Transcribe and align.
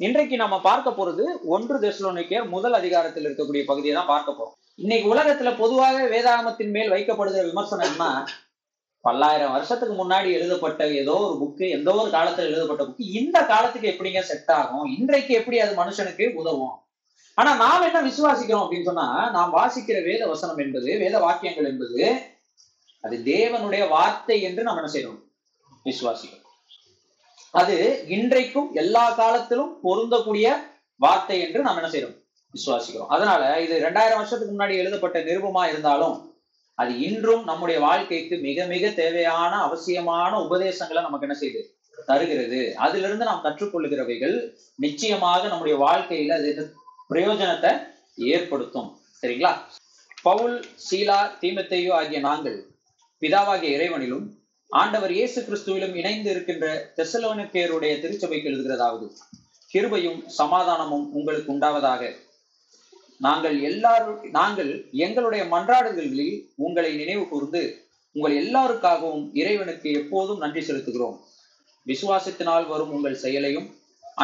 இன்றைக்கு 0.00 0.36
நம்ம 0.36 0.56
பார்க்க 0.60 0.90
போறது 0.90 1.24
ஒன்று 1.54 1.76
தெசலோனிக்கேயர் 1.82 2.46
முதல் 2.54 2.72
அதிகாரத்தில் 2.72 3.26
இருக்கக்கூடிய 3.26 3.62
பகுதியை 3.64 3.92
தான் 3.96 4.08
பார்க்க 4.12 4.32
போறோம். 4.32 4.56
இன்னைக்கு 4.74 5.06
உலகத்துல 5.14 5.50
பொதுவாக 5.60 5.98
வேதாகமத்தின் 6.12 6.72
மேல் 6.76 6.90
வைக்கப்படுகிற 6.94 7.42
விமர்சனம்னா 7.50 8.08
பல்லாயிரம் 9.04 9.52
வருஷத்துக்கு 9.52 9.94
முன்னாடி 10.00 10.28
எழுதப்பட்ட 10.38 10.82
ஏதோ 11.00 11.14
ஒரு 11.26 11.34
புக்கு 11.42 11.66
எந்த 11.70 11.88
ஒரு 12.00 12.10
காலத்துல 12.16 12.48
எழுதப்பட்ட 12.50 12.84
புக்கு 12.84 13.10
இந்த 13.20 13.38
காலத்துக்கு 13.52 13.90
எப்படிங்க 13.92 14.20
செட் 14.30 14.52
ஆகும்? 14.58 14.86
இன்றைக்கு 14.98 15.32
எப்படி 15.40 15.58
அது 15.64 15.74
மனுஷனுக்கு 15.82 16.26
உதவும்? 16.42 16.76
ஆனா 17.38 17.50
நாம் 17.64 17.86
என்ன 17.88 18.00
விசுவாசிக்கிறோம் 18.10 18.64
அப்படின்னு 18.64 18.90
சொன்னா 18.90 19.08
நாம் 19.36 19.56
வாசிக்கிற 19.60 20.00
வேத 20.10 20.22
வசனம் 20.26 20.62
என்பது 20.64 20.90
வேத 21.04 21.18
வாக்கியங்கள் 21.26 21.70
என்பது 21.72 22.00
அது 23.04 23.16
தேவனுடைய 23.32 23.84
வார்த்தை 23.88 24.38
என்று 24.48 24.62
நம்ம 24.62 24.82
என்ன 24.82 24.92
செய்யணும்? 24.94 25.22
விசுவாசிக்கிறோம். 25.86 26.43
அது 27.54 28.04
இன்றைக்கும் 28.06 28.68
எல்லா 28.74 29.10
காலத்திலும் 29.10 29.72
பொருந்தக்கூடிய 29.82 30.46
வார்த்தை 30.96 31.40
என்று 31.40 31.62
நாம் 31.62 31.76
என்ன 31.76 31.88
செய்யறோம்? 31.90 32.16
விசுவாசிக்கிறோம். 32.54 33.06
அதனால 33.06 33.60
இது 33.60 33.74
ரெண்டாயிரம் 33.78 34.20
வருஷத்துக்கு 34.20 34.54
முன்னாடி 34.54 34.74
எழுதப்பட்ட 34.76 35.18
நிருபமா 35.20 35.68
இருந்தாலும் 35.68 36.16
அது 36.74 36.92
இன்றும் 37.00 37.44
நம்முடைய 37.44 37.80
வாழ்க்கைக்கு 37.80 38.36
மிக 38.38 38.66
மிக 38.66 38.90
தேவையான 38.90 39.52
அவசியமான 39.56 40.42
உபதேசங்களை 40.42 41.02
நமக்கு 41.02 41.26
என்ன 41.26 41.36
செய்யுது 41.40 41.62
தருகிறது. 42.06 42.74
அதிலிருந்து 42.76 43.24
நாம் 43.24 43.44
கற்றுக்கொள்ளுகிறவைகள் 43.44 44.36
நிச்சயமாக 44.76 45.48
நம்முடைய 45.48 45.76
வாழ்க்கையில 45.86 46.32
அது 46.38 46.74
பிரயோஜனத்தை 47.10 47.72
ஏற்படுத்தும். 48.16 48.90
சரிங்களா? 49.22 49.52
பவுல் 50.22 50.56
சீலா 50.90 51.20
தீமத்தையோ 51.40 51.92
ஆகிய 51.92 52.20
நாங்கள் 52.20 52.58
பிதாவாகிய 53.22 53.70
இறைவனிலும் 53.76 54.26
ஆண்டவர் 54.80 55.12
இயேசு 55.16 55.38
கிறிஸ்துவிலும் 55.46 55.92
இணைந்து 56.00 56.28
இருக்கின்ற 56.30 56.66
தெசலோனிக்கேயருடைய 56.96 57.92
திருச்சபைக்கு 58.00 58.48
எழுதுகிறதாவது 58.50 59.06
கிருபையும் 59.70 60.18
சமாதானமும் 60.38 61.04
உங்களுக்கு 61.12 61.48
உண்டாவதாக. 61.54 62.02
நாங்கள் 63.20 63.56
எல்லாரும் 63.70 64.18
நாங்கள் 64.38 64.70
எங்களுடைய 65.04 65.42
மன்றாடுகளில் 65.44 66.34
உங்களை 66.56 66.90
நினைவு 66.96 67.24
கூர்ந்து 67.28 67.62
உங்கள் 68.16 68.34
எல்லாருக்காகவும் 68.42 69.24
இறைவனுக்கு 69.40 69.88
எப்போதும் 70.00 70.38
நன்றி 70.38 70.62
செலுத்துகிறோம். 70.68 71.16
விசுவாசத்தினால் 71.86 72.66
வரும் 72.72 72.92
உங்கள் 72.96 73.22
செயலையும் 73.24 73.68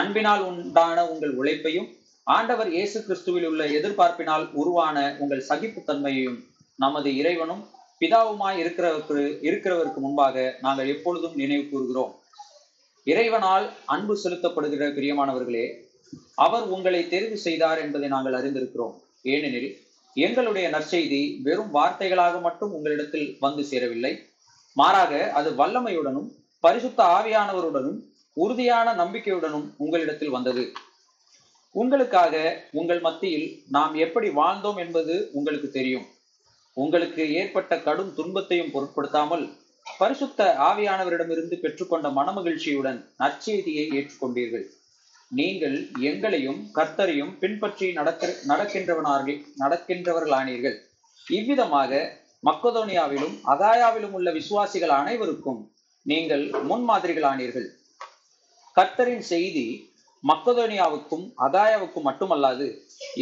அன்பினால் 0.00 0.44
உண்டான 0.50 0.98
உங்கள் 1.08 1.34
உழைப்பையும் 1.40 1.88
ஆண்டவர் 2.26 2.70
இயேசு 2.76 2.98
கிறிஸ்துவில் 3.06 3.48
உள்ள 3.50 3.64
எதிர்பார்ப்பினால் 3.78 4.46
உருவான 4.52 4.96
உங்கள் 5.18 5.48
சகிப்புத்தன்மையையும் 5.48 6.38
நமது 6.78 7.10
இறைவனும் 7.20 7.62
பிதாவுமாய் 8.00 8.58
இருக்கிறவருக்கு 8.60 9.18
இருக்கிறவருக்கு 9.48 10.00
முன்பாக 10.04 10.56
நாங்கள் 10.60 10.88
எப்பொழுதும் 10.88 11.34
நினைவு 11.34 11.68
கூறுகிறோம். 11.68 12.12
இறைவனால் 13.04 13.70
அன்பு 13.84 14.14
செலுத்தப்படுகிற 14.24 14.84
பிரியமானவர்களே 14.96 15.66
அவர் 16.34 16.62
உங்களை 16.62 17.00
தெரிவு 17.04 17.32
செய்தார் 17.32 17.80
என்பதை 17.80 18.08
நாங்கள் 18.08 18.36
அறிந்திருக்கிறோம். 18.38 18.94
ஏனெனில் 19.22 19.70
எங்களுடைய 20.14 20.70
நற்செய்தி 20.70 21.42
வெறும் 21.42 21.74
வார்த்தைகளாக 21.74 22.40
மட்டும் 22.40 22.72
உங்களிடத்தில் 22.72 23.36
வந்து 23.40 23.64
சேரவில்லை. 23.64 24.12
மாறாக 24.76 25.32
அது 25.32 25.50
வல்லமையுடனும் 25.50 26.28
பரிசுத்த 26.60 27.02
ஆவியானவருடனும் 27.16 27.98
உறுதியான 28.32 28.94
நம்பிக்கையுடனும் 29.04 29.66
உங்களிடத்தில் 29.76 30.34
வந்தது. 30.36 30.72
உங்களுக்காக 31.70 32.34
உங்கள் 32.72 33.00
மத்தியில் 33.00 33.62
நாம் 33.68 33.94
எப்படி 33.94 34.28
வாழ்ந்தோம் 34.28 34.76
என்பது 34.76 35.28
உங்களுக்கு 35.32 35.70
தெரியும். 35.70 36.06
உங்களுக்கு 36.74 37.32
ஏற்பட்ட 37.32 37.78
கடும் 37.78 38.12
துன்பத்தையும் 38.14 38.70
பொருட்படுத்தாமல் 38.70 39.58
பரிசுத்த 39.98 40.56
ஆவியானவரிடமிருந்து 40.58 41.56
பெற்றுக்கொண்ட 41.62 42.08
மனமகிழ்ச்சியுடன் 42.08 42.98
நற்செய்தியை 43.18 43.84
ஏற்றுக்கொண்டீர்கள். 43.96 44.66
நீங்கள் 45.28 45.90
எங்களையும் 46.00 46.60
கர்த்தரையும் 46.74 47.32
பின்பற்றி 47.38 47.92
நடக்க 47.92 48.32
நடக்கின்றவனார்கள் 48.46 49.40
நடக்கின்றவர்களானீர்கள். 49.58 50.76
இவ்விதமாக 51.26 52.18
மக்கதோனியாவிலும் 52.42 53.34
அகாயாவிலும் 53.44 54.10
உள்ள 54.10 54.30
விசுவாசிகள் 54.30 54.90
அனைவருக்கும் 54.90 55.60
நீங்கள் 56.02 56.44
முன்மாதிரிகளானீர்கள். 56.70 57.68
கர்த்தரின் 58.76 59.24
செய்தி 59.32 59.66
மக்கதோனியாவுக்கும் 60.24 61.24
அதாயாவுக்கும் 61.46 62.06
மட்டுமல்லாது 62.08 62.66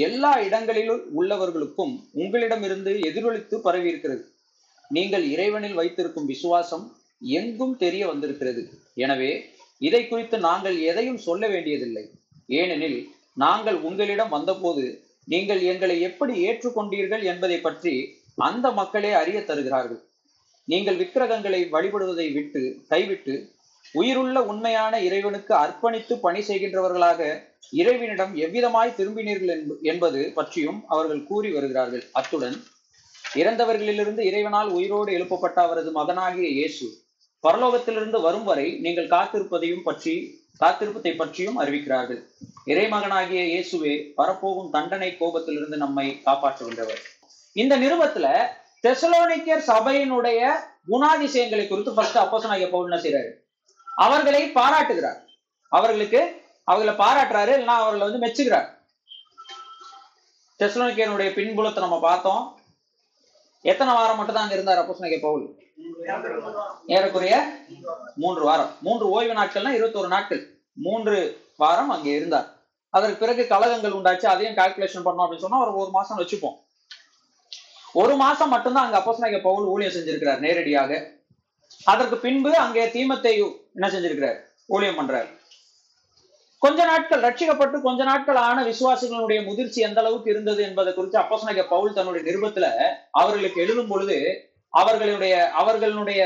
எல்லா 0.06 0.32
இடங்களிலும் 0.46 1.02
உள்ளவர்களுக்கும் 1.18 1.92
உங்களிடமிருந்து 2.22 2.92
எதிரொலித்து 3.08 3.56
பரவி 3.66 3.88
இருக்கிறது. 3.88 4.22
நீங்கள் 4.90 5.24
இறைவனில் 5.34 5.78
வைத்திருக்கும் 5.80 6.30
விசுவாசம் 6.32 6.84
எங்கும் 7.38 7.76
தெரிய 7.76 8.02
வந்திருக்கிறது. 8.06 8.62
எனவே 9.04 9.30
இதை 9.78 10.02
குறித்து 10.08 10.36
நாங்கள் 10.48 10.76
எதையும் 10.90 11.20
சொல்ல 11.26 11.46
வேண்டியதில்லை. 11.48 12.04
ஏனெனில் 12.60 12.98
நாங்கள் 13.44 13.78
உங்களிடம் 13.88 14.34
வந்தபோது 14.36 14.84
நீங்கள் 15.32 15.62
எங்களை 15.72 15.96
எப்படி 16.08 16.34
ஏற்றுக்கொண்டீர்கள் 16.48 17.24
என்பதை 17.32 17.58
பற்றி 17.60 17.94
அந்த 18.48 18.66
மக்களே 18.70 19.12
அறிய 19.20 19.38
தருகிறார்கள். 19.40 20.00
நீங்கள் 20.68 20.98
விக்கிரகங்களை 21.02 21.60
வழிபடுவதை 21.74 22.26
விட்டு 22.32 22.62
கைவிட்டு 22.88 23.34
உயிருள்ள 23.94 24.38
உண்மையான 24.42 25.00
இறைவனுக்கு 25.00 25.54
அர்ப்பணித்து 25.54 26.14
பணி 26.20 26.40
செய்கின்றவர்களாக 26.40 27.20
இறைவனிடம் 27.72 28.36
எவ்விதமாய் 28.36 28.96
திரும்பினீர்கள் 28.98 29.62
என்பது 29.82 30.32
பற்றியும் 30.34 30.84
அவர்கள் 30.86 31.26
கூறி 31.26 31.50
வருகிறார்கள். 31.52 32.04
அத்துடன் 32.12 32.56
இறந்தவர்களிலிருந்து 33.24 34.22
இறைவனால் 34.30 34.70
உயிரோடு 34.70 35.12
எழுப்பப்பட்ட 35.12 35.62
அவரது 35.62 35.90
மகனாகிய 35.90 36.48
இயேசு 36.48 36.86
பரலோகத்திலிருந்து 37.44 38.20
வரும் 38.20 38.44
வரை 38.44 38.66
நீங்கள் 38.84 39.12
காத்திருப்பதையும் 39.14 39.82
பற்றி 39.82 40.14
காத்திருப்பதை 40.60 41.16
பற்றியும் 41.16 41.58
அறிவிக்கிறார்கள். 41.62 42.20
இறைமகனாகிய 42.66 43.42
இயேசுவே 43.52 44.14
வரப்போகும் 44.16 44.70
தண்டனை 44.70 45.10
கோபத்திலிருந்து 45.20 45.76
நம்மை 45.76 46.06
காப்பாற்றுகின்றவர். 46.26 47.02
இந்த 47.52 47.76
நிறுவத்துல 47.76 48.26
தெசலோனிக்கர் 48.86 49.68
சபையினுடைய 49.68 50.40
குணாதிசயங்களை 50.90 51.68
குறித்து 51.68 51.94
ஃபர்ஸ்ட் 51.94 52.18
அப்போசனாகிய 52.22 52.70
பவுல் 52.70 52.88
என்ன 52.88 52.98
செய்யறாரு 53.04 53.30
அவர்களை 54.04 54.42
பாராட்டுகிறார். 54.58 55.20
அவர்களுக்கு 55.72 56.20
அவர்களை 56.70 56.94
பாராட்டுறாரு 57.04 57.52
இல்லைன்னா 57.56 57.76
அவர்களை 57.82 58.04
வந்து 58.08 58.24
மெச்சுகிறார். 58.24 58.68
தெசலோனிக்கனுடைய 60.60 61.30
பின்புலத்தை 61.38 61.80
நம்ம 61.84 61.98
பார்த்தோம். 62.08 62.42
எத்தனை 63.70 63.90
வாரம் 63.98 64.18
மட்டும் 64.18 64.36
தான் 64.36 64.44
அங்க 64.44 64.56
இருந்தார் 64.56 64.80
அப்போசனாகிய 64.82 65.18
பவுல்? 65.24 65.46
ஏறக்குறைய 66.94 67.36
மூன்று 68.22 68.42
வாரம். 68.48 68.72
மூன்று 68.86 69.06
ஓய்வு 69.14 69.34
நாட்கள்னா 69.40 69.72
இருபத்தோரு 69.78 70.08
நாட்கள். 70.14 70.42
மூன்று 70.86 71.16
வாரம் 71.62 71.92
அங்கே 71.94 72.12
இருந்தார். 72.18 72.48
அதற்கு 72.94 73.18
பிறகு 73.22 73.42
கழகங்கள் 73.52 73.96
உண்டாச்சு. 73.98 74.26
அதையும் 74.32 74.58
கால்குலேஷன் 74.60 75.06
பண்ணோம் 75.06 75.24
அப்படின்னு 75.24 75.46
சொன்னா 75.46 75.62
ஒரு 75.64 75.72
ஒரு 75.82 75.90
மாசம் 75.98 76.18
வச்சுப்போம். 76.20 76.56
ஒரு 78.00 78.14
மாசம் 78.24 78.52
மட்டும்தான் 78.54 78.86
அங்க 78.86 78.98
அப்போசனாகிய 78.98 79.40
பவுல் 79.48 79.70
ஊழியம் 79.74 79.96
செஞ்சிருக்கிறார் 79.96 80.44
நேரடியாக. 80.46 80.92
அதற்கு 81.90 82.16
பின்பு 82.24 82.50
அங்கே 82.64 82.84
தீமத்தை 82.94 83.32
என்ன 83.76 83.86
செஞ்சிருக்கிறார்? 83.94 84.38
ஊழியம் 84.74 84.98
பண்றார். 85.00 85.28
கொஞ்ச 86.62 86.84
நாட்கள் 86.90 87.24
ரட்சிக்கப்பட்டு 87.26 87.76
கொஞ்ச 87.86 88.00
நாட்கள் 88.04 88.38
ஆன 88.46 88.62
விசுவாசிகளுடைய 88.68 89.40
முதிர்ச்சி 89.48 89.80
எந்த 89.88 89.98
அளவுக்கு 90.02 90.28
இருந்தது 90.30 90.60
என்பதை 90.68 90.92
குறித்து 90.94 91.18
அப்போசனாகிய 91.20 91.64
பவுல் 91.72 91.96
தன்னுடைய 91.98 92.22
நிருபத்துல 92.28 92.66
அவர்களுக்கு 93.20 93.58
எழுதும் 93.64 93.90
பொழுது 93.92 94.16
அவர்களுடைய 94.72 95.34
அவர்களுடைய 95.60 96.22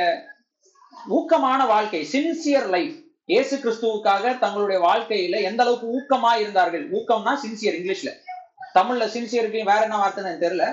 ஊக்கமான 1.17 1.61
வாழ்க்கை 1.73 2.01
சின்சியர் 2.15 2.69
லைஃப் 2.75 2.97
இயேசு 3.33 3.55
கிறிஸ்துவுக்காக 3.57 4.33
தங்களுடைய 4.39 4.79
வாழ்க்கையில 4.87 5.37
எந்த 5.49 5.61
அளவுக்கு 5.65 5.89
ஊக்கமா 5.99 6.33
இருந்தார்கள்? 6.43 6.85
ஊக்கம்னா 6.99 7.33
சின்சியர் 7.45 7.77
இங்கிலீஷ்ல. 7.79 8.11
தமிழ்ல 8.79 9.05
சின்சியருக்கு 9.17 9.71
வேற 9.71 9.81
என்ன 9.87 9.99
வார்த்தைன்னு 10.03 10.45
தெரியல. 10.45 10.67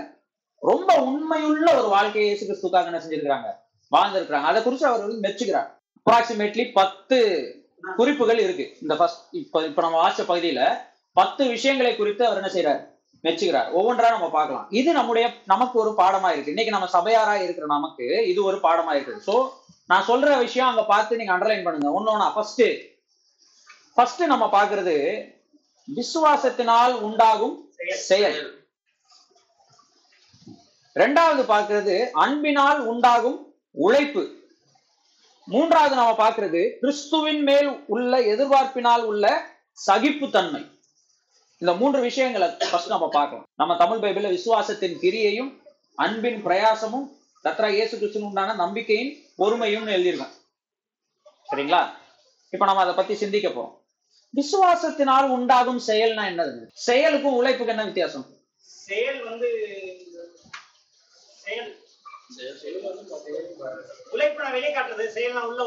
ரொம்ப 0.61 0.91
உண்மையுள்ள 1.09 1.67
ஒரு 1.79 1.89
வாழ்க்கையை 1.95 2.27
இயேசு 2.29 2.45
கிறிஸ்துக்காக 2.47 2.89
என்ன 2.91 3.01
செஞ்சிருக்கிறாங்க? 3.03 3.50
வாழ்ந்திருக்கிறாங்க. 3.95 4.50
அதை 4.51 4.59
குறித்து 4.63 4.85
அவர்கள் 4.89 5.23
மெச்சுக்கிறார். 5.25 5.69
அப்ராக்சிமேட்லி 6.00 6.66
பத்து 6.79 7.17
குறிப்புகள் 7.97 8.39
இருக்கு. 8.45 8.66
இந்த 8.83 8.94
ஃபர்ஸ்ட் 9.00 9.23
இப்ப 9.41 9.66
இப்ப 9.69 9.81
நம்ம 9.85 9.97
வாசிச்ச 10.03 10.23
பகுதியில 10.31 10.63
பத்து 11.19 11.44
விஷயங்களை 11.53 11.91
குறித்து 11.95 12.24
அவர் 12.27 12.39
என்ன 12.41 12.51
செய்யறாரு 12.56 12.81
மெச்சுகிறார் 13.25 13.69
ஒவ்வொன்றா 13.77 14.09
நம்ம 14.15 14.27
பார்க்கலாம். 14.36 14.68
இது 14.80 14.89
நம்முடைய 14.97 15.25
நமக்கு 15.45 15.75
ஒரு 15.83 15.91
பாடமா 16.01 16.30
இருக்கு. 16.33 16.53
இன்னைக்கு 16.53 16.75
நம்ம 16.75 16.89
சபையாரா 16.97 17.33
இருக்கிற 17.45 17.65
நமக்கு 17.75 18.06
இது 18.31 18.39
ஒரு 18.50 18.57
பாடமா 18.68 18.91
இருக்குது. 18.97 19.24
சோ 19.27 19.36
நான் 19.91 20.07
சொல்ற 20.12 20.30
விஷயம் 20.44 20.69
அங்க 20.69 20.83
பார்த்து 20.94 21.19
நீங்க 21.19 21.33
அண்டர்லைன் 21.36 21.65
பண்ணுங்க. 21.65 21.89
ஒன்னொன்னா 21.97 22.27
ஃபர்ஸ்ட் 22.36 22.63
ஃபர்ஸ்ட் 23.95 24.24
நம்ம 24.33 24.45
பாக்குறது 24.57 24.95
விசுவாசத்தினால் 25.88 26.94
உண்டாகும் 27.07 27.56
செயல். 28.09 28.39
ரெண்டாவது 30.95 31.44
பார்க்கிறது 31.53 31.95
அன்பினால் 32.24 32.80
உண்டாகும் 32.91 33.39
உழைப்பு. 33.71 34.38
மூன்றாவது 35.45 35.95
நாம 35.95 36.30
பாக்குறது 36.30 36.77
கிறிஸ்துவின் 36.80 37.44
மேல் 37.44 37.86
உள்ள 37.86 38.19
எதிர்பார்ப்பினால் 38.19 39.04
உள்ள 39.04 39.45
சகிப்புத்தன்மை. 39.88 40.77
இந்த 41.57 41.74
மூன்று 41.74 42.01
விஷயங்களை 42.01 42.50
ஃபர்ஸ்ட் 42.71 42.88
நம்ம 42.88 43.10
பார்க்கலாம் 43.10 43.48
நம்ம 43.56 43.77
தமிழ் 43.77 43.98
பைபிள்ல 43.98 44.30
விசுவாசத்தின் 44.38 44.98
கிரியையும் 45.01 45.62
அன்பின் 45.95 46.45
பிரயாசமும் 46.45 47.07
கத்ரா 47.44 47.69
இயேசு 47.69 47.98
கிறிஸ்துவின் 47.98 48.27
உண்டான 48.27 48.54
நம்பிக்கையின் 48.54 49.25
பொறுமையும் 49.38 49.88
எழுதியிருக்கோம். 49.88 50.36
சரிங்களா? 51.51 51.89
இப்ப 52.50 52.65
நம்ம 52.65 52.81
அதை 52.81 52.94
பத்தி 52.94 53.15
சிந்திக்க 53.15 53.50
போறோம். 53.50 53.77
விசுவாசத்தினால் 54.36 55.27
உண்டாகும் 55.30 55.81
செயல்னா 55.88 56.24
என்னது 56.31 56.68
செயலுக்கும் 56.74 57.36
உழைப்புக்கு 57.36 57.68
என்ன 57.68 57.83
வித்தியாசம்? 57.83 58.25
செயல் 58.60 59.24
வந்து 59.24 59.50
செயல் 61.44 61.78
உழைப்பு 64.12 64.44
நான் 64.44 64.51
வெளியே 64.51 64.75
காட்டுறது 64.75 65.07
செயல் 65.07 65.33
நான் 65.33 65.47
உள்ள? 65.47 65.63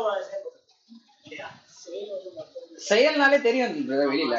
செயல்னாலே 2.88 3.40
தெரியும் 3.40 3.90
வெளியில. 3.90 4.36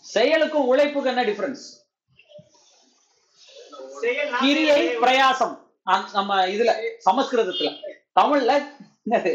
செயலுக்கும் 0.00 0.66
உழைப்புக்கு 0.66 1.10
என்ன 1.10 1.24
டிஃபரன்ஸ் 1.24 1.64
கிரியை 4.40 4.96
பிரயாசம். 4.98 5.58
நம்ம 6.12 6.46
இதுல 6.46 6.72
சமஸ்கிருதத்துல. 7.06 7.70
தமிழ்ல 8.20 8.52
என்னது? 9.10 9.32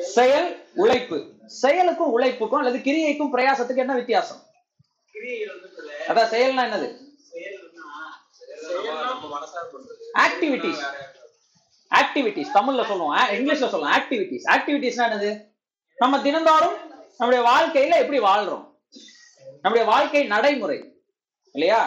செயல் 0.00 0.50
உழைப்பு. 0.74 1.18
செயலுக்கும் 1.46 2.12
உழைப்புக்கும் 2.18 2.60
அல்லது 2.62 2.78
கிரியைக்கும் 2.78 3.32
பிரயாசத்துக்கு 3.34 3.76
என்ன 3.76 3.94
வித்தியாசம்? 3.94 4.42
அதான் 6.08 6.32
செயல்னா 6.34 6.64
என்னது? 6.68 6.88
செயல்னா 6.88 6.90
செயல்னா 6.90 7.01
ஆக்டிவிட்டிஸ் 10.24 10.82
ஆக்டிவிட்டிஸ் 11.92 12.54
தமிழ்ல 12.54 12.86
சொல்லுவோம் 12.86 13.16
இங்கிலீஷ்ல 13.32 13.68
சொல்லுவோம் 13.68 13.94
ஆக்டிவிட்டிஸ் 13.94 14.46
ஆக்டிவிட்டிஸ்னா 14.46 15.06
என்னது? 15.08 15.30
நம்ம 15.98 16.20
தினந்தோறும் 16.20 16.76
நம்முடைய 17.18 17.40
வாழ்க்கையில 17.50 17.98
எப்படி 17.98 18.20
வாழ்றோம்? 18.20 18.64
நம்முடைய 19.62 19.84
வாழ்க்கை 19.84 20.24
நடைமுறை 20.26 20.78
இல்லையா? 21.54 21.80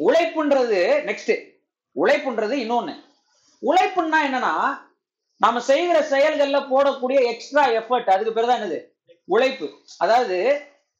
உழைப்புன்றது 0.00 0.80
நெக்ஸ்ட் 1.04 1.34
உழைப்புன்றது 1.96 2.54
இன்னொன்னு. 2.64 2.94
உழைப்புன்னா 3.62 4.18
என்னன்னா 4.28 4.54
நம்ம 5.40 5.60
செய்கிற 5.60 6.00
செயல்கள்ல 6.10 6.58
போடக்கூடிய 6.70 7.18
எக்ஸ்ட்ரா 7.32 7.68
எஃபர்ட் 7.68 8.10
அதுக்கு 8.10 8.32
பேர் 8.32 8.46
தான் 8.46 8.60
என்னது? 8.60 8.78
உழைப்பு. 9.24 9.66
அதாவது 9.98 10.36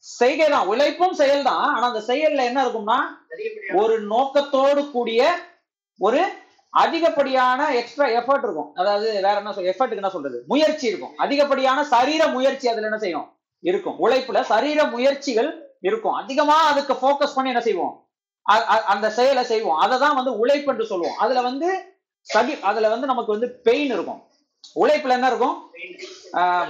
செய்கை 0.04 0.48
தான் 0.54 0.68
உழைப்பும் 0.72 1.18
செயல் 1.20 1.46
தான் 1.50 1.62
ஆனா 1.74 1.84
அந்த 1.90 2.02
செயல்ல 2.10 2.42
என்ன 2.50 2.58
இருக்கும்னா 2.64 2.98
ஒரு 3.80 3.94
நோக்கத்தோடு 4.12 4.82
கூடிய 4.94 5.20
ஒரு 6.00 6.20
அதிகப்படியான 6.72 7.60
எக்ஸ்ட்ரா 7.80 8.06
எஃபர்ட் 8.18 8.44
இருக்கும். 8.46 8.70
அதாவது 8.80 9.06
வேற 9.26 9.36
என்ன 9.40 9.52
எஃபர்ட்டுக்கு 9.72 10.02
என்ன 10.02 10.10
சொல்றது? 10.14 10.38
முயற்சி 10.52 10.84
இருக்கும். 10.90 11.14
அதிகப்படியான 11.24 11.84
சரீர 11.92 12.22
முயற்சி 12.34 12.66
அதுல 12.72 12.88
என்ன 12.90 12.98
செய்யும்? 13.04 13.26
இருக்கும். 13.64 13.96
உழைப்புல 14.04 14.40
சரீர 14.50 14.80
முயற்சிகள் 14.94 15.48
இருக்கும். 15.88 16.16
அதிகமா 16.20 16.56
அதுக்கு 16.70 16.94
ஃபோக்கஸ் 17.00 17.36
பண்ணி 17.36 17.52
என்ன 17.52 17.62
செய்வோம்? 17.68 17.94
அந்த 18.92 19.06
செயலை 19.18 19.44
செய்வோம். 19.52 19.78
அதை 19.84 19.96
தான் 20.04 20.18
வந்து 20.18 20.32
உழைப்பு 20.42 20.70
என்று 20.72 20.90
சொல்லுவோம் 20.90 21.18
அதுல 21.24 21.40
வந்து 21.48 21.68
சகி 22.26 22.54
அதுல 22.70 22.90
வந்து 22.94 23.10
நமக்கு 23.12 23.34
வந்து 23.36 23.48
பெயின் 23.68 23.92
இருக்கும். 23.96 24.20
உழைப்புல 24.82 25.16
என்ன 25.18 25.28
இருக்கும்? 25.32 25.56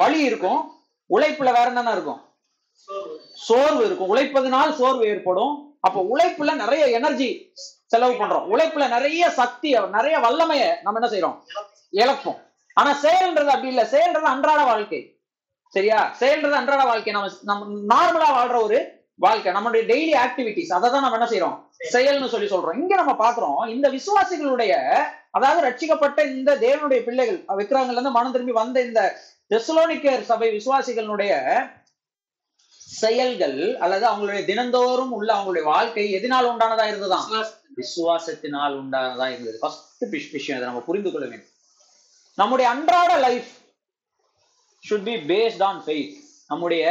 வலி 0.02 0.20
இருக்கும். 0.30 0.60
உழைப்புல 1.10 1.50
வேற 1.58 1.66
என்னென்ன 1.72 1.92
இருக்கும்? 1.98 2.20
சோர்வு. 3.32 3.84
இருக்கும். 3.84 4.16
உழைப்பதனால் 4.16 4.74
சோர்வு 4.74 5.04
ஏற்படும். 5.04 5.76
அப்ப 5.80 6.06
உழைப்புல 6.12 6.54
நிறைய 6.54 6.86
எனர்ஜி 6.90 7.52
செலவு 7.86 8.12
பண்றோம். 8.12 8.46
உழைப்புல 8.54 8.88
நிறைய 8.88 9.30
சக்தி 9.30 9.70
நிறைய 9.90 10.18
வல்லமைய 10.18 10.64
நம்ம 10.82 11.08
என்ன 11.08 11.08
செய்யறோம் 11.08 11.36
இழப்போம். 11.92 12.38
ஆனா 12.74 12.90
செயல்ன்றது 13.02 13.52
அப்படி 13.54 13.68
இல்ல. 13.68 13.82
செயல்ன்றது 13.82 14.28
அன்றாட 14.32 14.64
வாழ்க்கை. 14.64 15.00
சரியா? 15.68 16.16
செயல்ன்றது 16.20 16.50
அன்றாட 16.50 16.84
வாழ்க்கை. 16.84 17.12
நம்ம 17.12 17.28
நம்ம 17.42 17.94
நார்மலா 17.94 18.28
வாழ்ற 18.36 18.62
ஒரு 18.62 18.78
வாழ்க்கை. 19.14 19.52
நம்மளுடைய 19.52 19.84
டெய்லி 19.92 20.14
ஆக்டிவிட்டிஸ் 20.24 20.72
அதை 20.72 20.90
தான் 20.90 21.04
நம்ம 21.06 21.26
என்ன 21.26 21.28
செய்யறோம் 21.28 21.58
செயல்னு 21.92 22.28
சொல்லி 22.28 22.48
சொல்றோம். 22.48 22.78
இங்க 22.78 22.94
நம்ம 22.94 23.14
பாக்குறோம் 23.24 23.68
இந்த 23.68 23.90
விசுவாசிகளுடைய 23.90 24.72
அதாவது 25.30 25.60
ரட்சிக்கப்பட்ட 25.68 26.18
இந்த 26.36 26.56
தேவனுடைய 26.56 27.00
பிள்ளைகள் 27.02 27.38
விக்கிரகங்கள்ல 27.56 27.90
இருந்து 27.90 28.10
மனம் 28.10 28.32
திரும்பி 28.32 28.52
வந்த 28.52 28.80
இந்த 28.80 29.00
தெசலோனிக்கர் 29.50 30.22
சபை 30.22 30.48
விசுவாசிகளுடைய 30.56 31.32
செயல்கள் 32.96 33.76
அல்லது 33.78 34.06
அவங்களுடைய 34.06 34.44
தினந்தோறும் 34.44 35.12
உள்ள 35.12 35.34
அவங்களுடைய 35.34 35.62
வாழ்க்கை 35.62 36.10
எதனால் 36.10 36.56
உண்டானதா 36.56 36.84
இருந்ததாம் 36.92 37.46
விசுவாசத்தினால். 37.76 38.74
உண்டானதா 38.80 39.28
இருந்தது. 39.28 39.56
ஃபர்ஸ்ட் 39.60 40.32
விஷயம் 40.32 40.60
அதை 40.60 40.72
நம்ம 40.72 40.80
புரிந்து 40.86 41.12
கொள்ள 41.12 41.26
வேண்டும். 41.26 41.50
நம்முடைய 42.34 42.70
அன்றாட 42.70 43.16
life 43.16 43.46
should 44.88 45.02
be 45.02 45.14
based 45.14 45.62
on 45.62 45.82
faith 45.86 46.14
நம்முடைய 46.48 46.84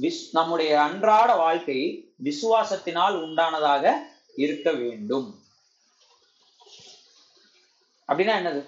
விஸ் 0.00 0.28
நம்முடைய 0.32 0.80
அன்றாட 0.80 1.34
வாழ்க்கை 1.34 2.12
விசுவாசத்தினால் 2.24 3.16
உண்டானதாக 3.24 3.92
இருக்க 4.34 4.72
வேண்டும். 4.72 5.42
அப்படின்னா 8.08 8.36
என்னது? 8.40 8.64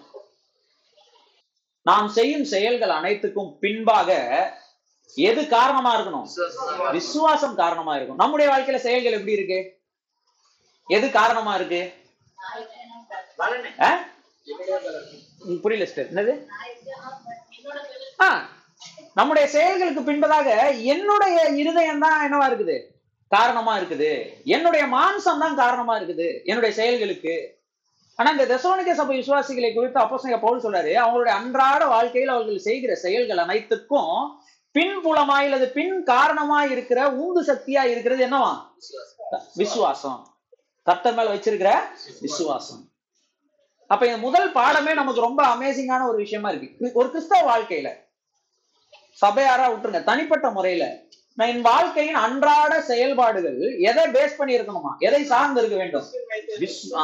நாம் 1.83 2.09
செய்யும் 2.09 2.45
செயல்கள் 2.45 2.91
அனைத்துக்கும் 2.91 3.59
பின்பாக 3.59 4.19
எது 5.17 5.43
காரணமா 5.57 5.91
இருக்கணும்? 5.97 6.27
விசுவாசம். 6.93 7.55
காரணமா 7.63 7.97
இருக்கும். 7.97 8.21
நம்முடைய 8.23 8.47
வாழ்க்கையில 8.53 8.79
செயல்கள் 8.87 9.17
எப்படி 9.19 9.37
இருக்கு? 9.39 9.61
எது 10.89 11.11
காரணமா 11.11 11.55
இருக்கு? 11.55 11.83
புரியல 15.65 15.87
என்னது? 16.05 16.33
நம்முடைய 19.19 19.49
செயல்களுக்கு 19.55 20.03
பின்பதாக 20.09 20.49
என்னுடைய 20.95 21.39
இருதயம் 21.63 22.03
தான் 22.05 22.25
என்னவா 22.27 22.47
இருக்குது? 22.51 22.77
காரணமா 23.29 23.73
இருக்குது. 23.79 24.11
என்னுடைய 24.45 24.85
மாம்சம் 24.97 25.43
தான் 25.45 25.57
காரணமா 25.57 25.95
இருக்குது. 26.01 26.29
என்னுடைய 26.45 26.73
செயல்களுக்கு. 26.81 27.35
ஆனா 28.19 28.31
இந்த 28.31 28.47
தெசோனிக்க 28.47 28.95
சபை 28.95 29.15
விசுவாசிகளை 29.21 29.71
குறித்து 29.75 30.01
அப்போஸ்தலனாகிய 30.01 30.41
பவுல் 30.45 30.65
சொல்றாரு 30.65 30.93
அவங்களுடைய 31.03 31.35
அன்றாட 31.41 31.83
வாழ்க்கையில் 31.87 32.35
அவர்கள் 32.35 32.67
செய்கிற 32.69 32.95
செயல்கள் 32.95 33.43
அனைத்துக்கும் 33.45 34.17
பின்புலமாய் 34.79 35.45
அல்லது 35.45 35.69
பின் 35.69 36.03
காரணமாய் 36.03 36.71
இருக்கிற 36.71 37.11
உந்து 37.11 37.53
சக்தியா 37.53 37.85
இருக்கிறது 37.85 38.27
என்னவா? 38.27 38.59
விசுவாசம். 39.55 40.35
கத்தர் 40.87 41.15
மேல 41.15 41.35
வச்சிருக்கிற 41.35 41.79
விசுவாசம். 42.21 42.89
அப்ப 43.87 44.07
இந்த 44.07 44.19
முதல் 44.19 44.53
பாடமே 44.53 44.95
நமக்கு 44.95 45.21
ரொம்ப 45.21 45.47
அமேசிங்கான 45.47 46.09
ஒரு 46.09 46.17
விஷயமா 46.17 46.51
இருக்கு. 46.51 46.91
ஒரு 46.95 47.11
கிறிஸ்தவ 47.11 47.59
வாழ்க்கையில. 47.59 47.95
சபையாரா 49.21 49.71
விட்டுருங்க. 49.71 50.05
தனிப்பட்ட 50.05 50.51
முறையில. 50.51 51.01
நான் 51.35 51.49
என் 51.49 51.61
வாழ்க்கையின் 51.61 52.15
அன்றாட 52.15 52.81
செயல்பாடுகள் 52.81 53.79
எதை 53.79 54.05
பேஸ் 54.05 54.37
பண்ணி 54.37 54.59
இருக்கணுமா? 54.59 54.99
எதை 54.99 55.25
சார்ந்து 55.25 55.61
இருக்க 55.61 55.77
வேண்டும்? 55.77 56.07
விஸ்- 56.59 56.95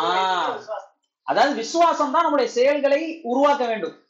அதாவது 1.22 1.54
விசுவாசம் 1.54 2.12
தான் 2.12 2.22
நம்முடைய 2.22 2.50
செயல்களை 2.50 3.20
உருவாக்க 3.22 3.66
வேண்டும். 3.66 4.04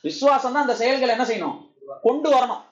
விசுவாசம் 0.00 0.52
தான் 0.52 0.62
அந்த 0.62 0.74
செயல்களை 0.76 1.16
என்ன 1.18 1.24
செய்யணும்? 1.24 1.65
கொண்டு 2.06 2.28
வரணும். 2.36 2.62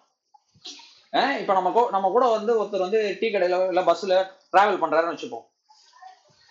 இப்ப 1.40 1.52
நம்ம 1.56 1.88
நம்ம 1.90 2.10
கூட 2.14 2.26
வந்து 2.36 2.52
ஒருத்தர் 2.60 2.86
வந்து 2.86 3.00
டீ 3.20 3.26
கடையில 3.28 3.58
இல்ல 3.72 3.82
பஸ்ல 3.90 4.14
டிராவல் 4.52 4.80
பண்றாருன்னு 4.82 5.14
வச்சுப்போம். 5.14 5.44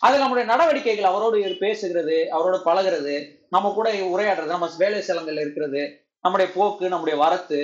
அது 0.01 0.15
நம்முடைய 0.21 0.45
நடவடிக்கைகள் 0.51 1.09
அவரோடு 1.09 1.37
பேசுகிறது 1.63 2.17
அவரோட 2.35 2.57
பழகுறது 2.65 3.15
நம்ம 3.49 3.71
கூட 3.73 3.89
உரையாடுறது 4.13 4.55
நம்ம 4.55 4.69
வேலை 4.77 4.99
ஸ்தலங்கள்ல 4.99 5.43
இருக்கிறது 5.45 5.81
நம்முடைய 6.21 6.51
போக்கு 6.55 6.85
நம்முடைய 6.89 7.17
வரத்து 7.23 7.59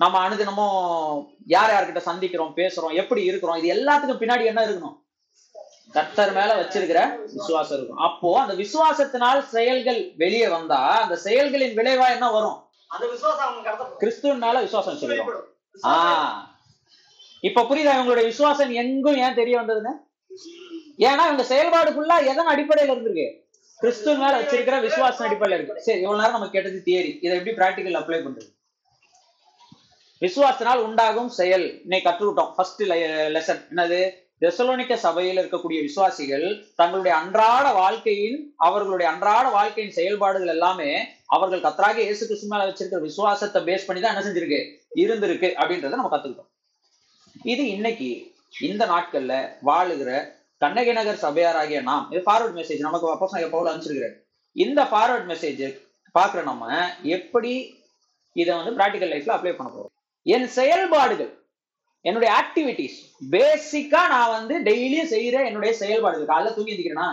நம்ம 0.00 0.18
அனுதினமும் 0.26 1.26
யார் 1.46 1.72
யார்கிட்ட 1.72 2.00
சந்திக்கிறோம் 2.10 2.56
பேசுறோம் 2.60 2.94
எப்படி 2.94 3.22
இருக்கிறோம் 3.24 3.58
இது 3.60 3.68
எல்லாத்துக்கும் 3.76 4.20
பின்னாடி 4.22 4.44
என்ன 4.44 4.60
இருக்கணும்? 4.66 4.96
கர்த்தர் 5.92 6.32
மேல 6.32 6.50
வச்சிருக்கிற 6.60 7.00
விசுவாசம் 7.34 7.76
இருக்கும். 7.78 7.98
அப்போ 7.98 8.40
அந்த 8.40 8.54
விசுவாசத்தினால் 8.54 9.40
செயல்கள் 9.54 10.00
வெளியே 10.16 10.48
வந்தா 10.48 10.80
அந்த 11.02 11.16
செயல்களின் 11.16 11.76
விளைவா 11.78 12.06
என்ன 12.16 12.30
வரும்? 12.30 12.58
அந்த 12.92 13.04
விசுவாசம் 13.06 13.44
அவங்க 13.44 13.62
கடத்த 13.62 13.98
கிறிஸ்துவின் 14.00 14.38
மேல 14.38 14.60
விசுவாசம் 14.60 14.94
வச்சிருக்கோம் 14.94 15.30
ஆ. 15.84 15.94
இப்ப 17.42 17.62
புரியுதா 17.62 17.94
இவங்களுடைய 17.94 18.26
விசுவாசம் 18.26 18.72
எங்கும் 18.74 19.16
ஏன் 19.16 19.34
தெரிய 19.34 19.54
வந்ததுன்னு? 19.60 19.92
ஏன்னா 21.02 21.22
இவங்க 21.24 21.44
செயல்பாடு 21.44 21.90
ஃபுல்லா 21.90 22.16
எதன் 22.26 22.50
அடிப்படையில 22.50 22.92
இருந்திருக்கு? 22.92 23.28
கிறிஸ்துவ 23.80 24.14
மேல 24.16 24.34
வச்சிருக்கிற 24.40 24.76
விசுவாசம் 24.80 25.26
அடிப்படையில 25.26 25.56
இருக்கு. 25.58 25.82
சரி 25.82 26.00
இவ்வளவு 26.00 26.20
நேரம் 26.20 26.36
நம்ம 26.36 26.48
கேட்டது 26.48 26.82
தியரி 26.86 27.10
இதை 27.22 27.32
எப்படி 27.38 27.54
பிராக்டிக்கல் 27.56 28.00
அப்ளை 28.00 28.18
பண்றது? 28.18 28.48
விசுவாசத்தினால் 30.22 30.82
உண்டாகும் 30.82 31.30
செயல். 31.30 31.66
இன்னைக்கு 31.84 32.08
கற்றுக்கிட்டோம். 32.08 32.52
ஃபர்ஸ்ட் 32.56 32.82
லெசன் 33.36 33.62
என்னது? 33.70 34.00
தெசலோனிக்க 34.42 34.94
சபையில் 34.96 35.40
இருக்கக்கூடிய 35.40 35.78
விசுவாசிகள் 35.86 36.46
தங்களுடைய 36.74 37.12
அன்றாட 37.16 37.66
வாழ்க்கையின் 37.72 38.38
அவர்களுடைய 38.66 39.06
அன்றாட 39.12 39.50
வாழ்க்கையின் 39.50 39.94
செயல்பாடுகள் 39.98 40.52
எல்லாமே 40.54 40.88
அவர்கள் 41.26 41.64
கத்தராக 41.66 41.98
இயேசு 42.06 42.22
கிறிஸ்து 42.26 42.48
மேல 42.52 42.66
வச்சிருக்கிற 42.68 43.00
விசுவாசத்தை 43.00 43.60
பேஸ் 43.68 43.86
பண்ணி 43.86 44.00
தான் 44.00 44.12
என்ன 44.14 44.24
செஞ்சிருக்கு? 44.26 44.60
இருந்திருக்கு 45.02 45.48
அப்படின்றத 45.60 45.98
நம்ம 46.00 46.12
கத்துக்கிட்டோம். 46.14 46.50
இது 47.52 47.64
இன்னைக்கு 47.68 48.10
இந்த 48.68 48.86
நாட்கள்ல 48.86 49.34
வாழுகிற 49.68 50.10
கண்ணகி 50.60 50.92
நகர் 50.92 51.22
சபையாராகிய 51.26 51.78
நாம் 51.82 52.08
இது 52.10 52.22
ஃபார்வர்ட் 52.26 52.58
மெசேஜ் 52.60 52.86
நமக்கு 52.86 53.12
அப்போ 53.12 53.38
எப்போ 53.46 53.62
அனுப்பிச்சிருக்கிறேன் 53.70 54.16
இந்த 54.56 54.80
ஃபார்வர்ட் 54.90 55.30
மெசேஜ் 55.32 55.62
பாக்குற 56.14 56.42
நம்ம 56.42 56.64
எப்படி 57.18 57.52
இதை 58.36 58.50
வந்து 58.58 58.74
பிராக்டிக்கல் 58.78 59.12
லைஃப்ல 59.14 59.34
அப்ளை 59.36 59.54
பண்ண 59.56 59.70
போறோம்? 59.70 59.92
என் 60.26 60.48
செயல்பாடுகள் 60.58 61.32
என்னுடைய 62.04 62.34
ஆக்டிவிட்டிஸ் 62.34 62.98
பேசிக்கா 63.30 64.08
நான் 64.08 64.30
வந்து 64.30 64.54
டெய்லியும் 64.58 65.12
செய்யற 65.14 65.46
என்னுடைய 65.46 65.72
செயல்பாடுகள் 65.74 66.30
காலைல 66.32 66.54
தூங்கி 66.54 66.72
எந்திக்கிறேன்னா 66.72 67.10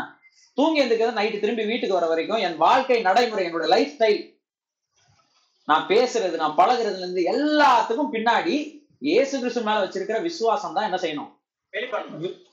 தூங்கி 0.57 0.81
எந்திக்கிறது 0.83 1.19
நைட்டு 1.19 1.39
திரும்பி 1.39 1.63
வீட்டுக்கு 1.63 1.97
வர 1.97 2.07
வரைக்கும் 2.07 2.37
என் 2.37 2.57
வாழ்க்கை 2.57 3.01
நடைமுறை 3.01 3.45
என்னோட 3.47 3.67
லைஃப் 3.67 3.93
ஸ்டைல் 3.95 4.37
நான் 5.67 5.85
பேசுறது 5.87 6.35
நான் 6.35 6.57
பழகுறதுல 6.57 7.03
இருந்து 7.03 7.23
எல்லாத்துக்கும் 7.23 8.13
பின்னாடி 8.13 8.55
இயேசு 9.01 9.39
கிறிஸ்து 9.39 9.61
மேல 9.61 9.83
வச்சிருக்கிற 9.83 10.21
விசுவாசம் 10.21 10.73
தான் 10.73 10.83
என்ன 10.83 10.97
செய்யணும்? 10.97 11.29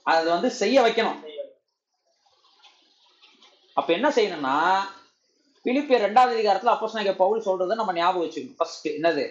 அது 0.02 0.30
வந்து 0.30 0.50
செய்ய 0.50 0.82
வைக்கணும். 0.82 1.18
அப்ப 3.74 3.92
என்ன 3.92 4.08
செய்யணும்னா 4.08 4.56
பிலிப்பிய 5.64 5.98
ரெண்டாவது 5.98 6.36
அதிகாரத்துல 6.36 6.74
அப்போ 6.74 7.12
பவுல் 7.12 7.44
சொல்றதை 7.46 7.74
நம்ம 7.74 7.92
ஞாபகம் 7.92 8.24
வச்சுக்கணும். 8.24 8.58
ஃபர்ஸ்ட் 8.58 8.86
என்னது? 8.88 9.24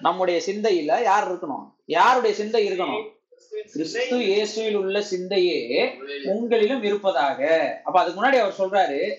நம்முடைய 0.00 0.42
சிந்தையில 0.46 1.02
யார் 1.02 1.26
இருக்கணும்? 1.32 1.72
யாருடைய 1.86 2.36
சிந்தை 2.36 2.68
இருக்கணும்? 2.68 3.14
கிறிஸ்து 3.72 4.16
இயேசுவில் 4.16 4.74
உள்ள 4.74 5.00
சிந்தையே 5.00 5.84
உங்களிலும் 6.24 6.82
இருப்பதாக. 6.82 7.40
அப்ப 7.84 8.00
அதுக்கு 8.00 8.20
முன்னாடி 8.20 8.38
அவர் 8.40 8.58
சொல்றாரு 8.58 9.14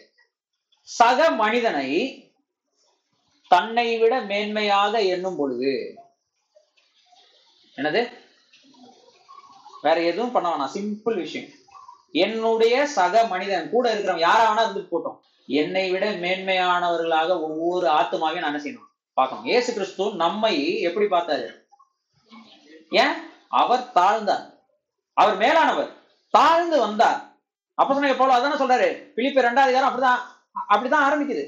சக 0.81 1.31
மனிதனை 1.31 1.89
தன்னை 3.47 3.97
விட 3.97 4.21
மேன்மையாக 4.21 5.05
எண்ணும் 5.05 5.35
பொழுது. 5.35 5.95
என்னது? 7.75 8.11
வேற 9.81 10.01
எதுவும் 10.01 10.31
பண்ண 10.31 10.49
வேணாம். 10.49 10.75
சிம்பிள் 10.77 11.15
விஷயம். 11.15 11.49
என்னுடைய 12.11 12.85
சக 12.85 13.23
மனிதன் 13.25 13.69
கூட 13.69 13.95
இருக்கிறவன் 13.95 14.19
யாரா 14.19 14.43
வேணா 14.47 14.69
இருந்து 14.69 14.87
போட்டோம் 14.91 15.17
என்னை 15.47 15.91
விட 15.91 16.11
மேன்மையானவர்களாக 16.11 17.29
ஒவ்வொரு 17.41 17.87
ஆத்மாவையும் 17.87 18.39
நான் 18.39 18.53
என்ன 18.53 18.61
செய்யணும்? 18.63 18.86
பார்க்கணும். 19.17 19.45
இயேசு 19.45 19.73
கிறிஸ்து 19.73 20.05
நம்மை 20.23 20.55
எப்படி 20.87 21.05
பார்த்தாரு? 21.05 21.47
ஏன்? 22.89 23.13
அவர் 23.61 23.91
தாழ்ந்தார். 23.95 24.45
அவர் 25.13 25.37
மேலானவர். 25.37 25.91
தாழ்ந்து 26.29 26.79
வந்தார். 26.79 27.19
அப்ப 27.73 27.93
சொன்ன 27.93 28.15
போல 28.15 28.33
அதானே 28.33 28.57
சொல்றாரு? 28.61 28.89
பிலிப்பு 29.15 29.41
ரெண்டாவது 29.41 29.67
அதிகாரம் 29.67 29.89
அப்படிதான் 29.89 30.23
அப்படிதான் 30.73 31.05
ஆரம்பிக்குது. 31.07 31.45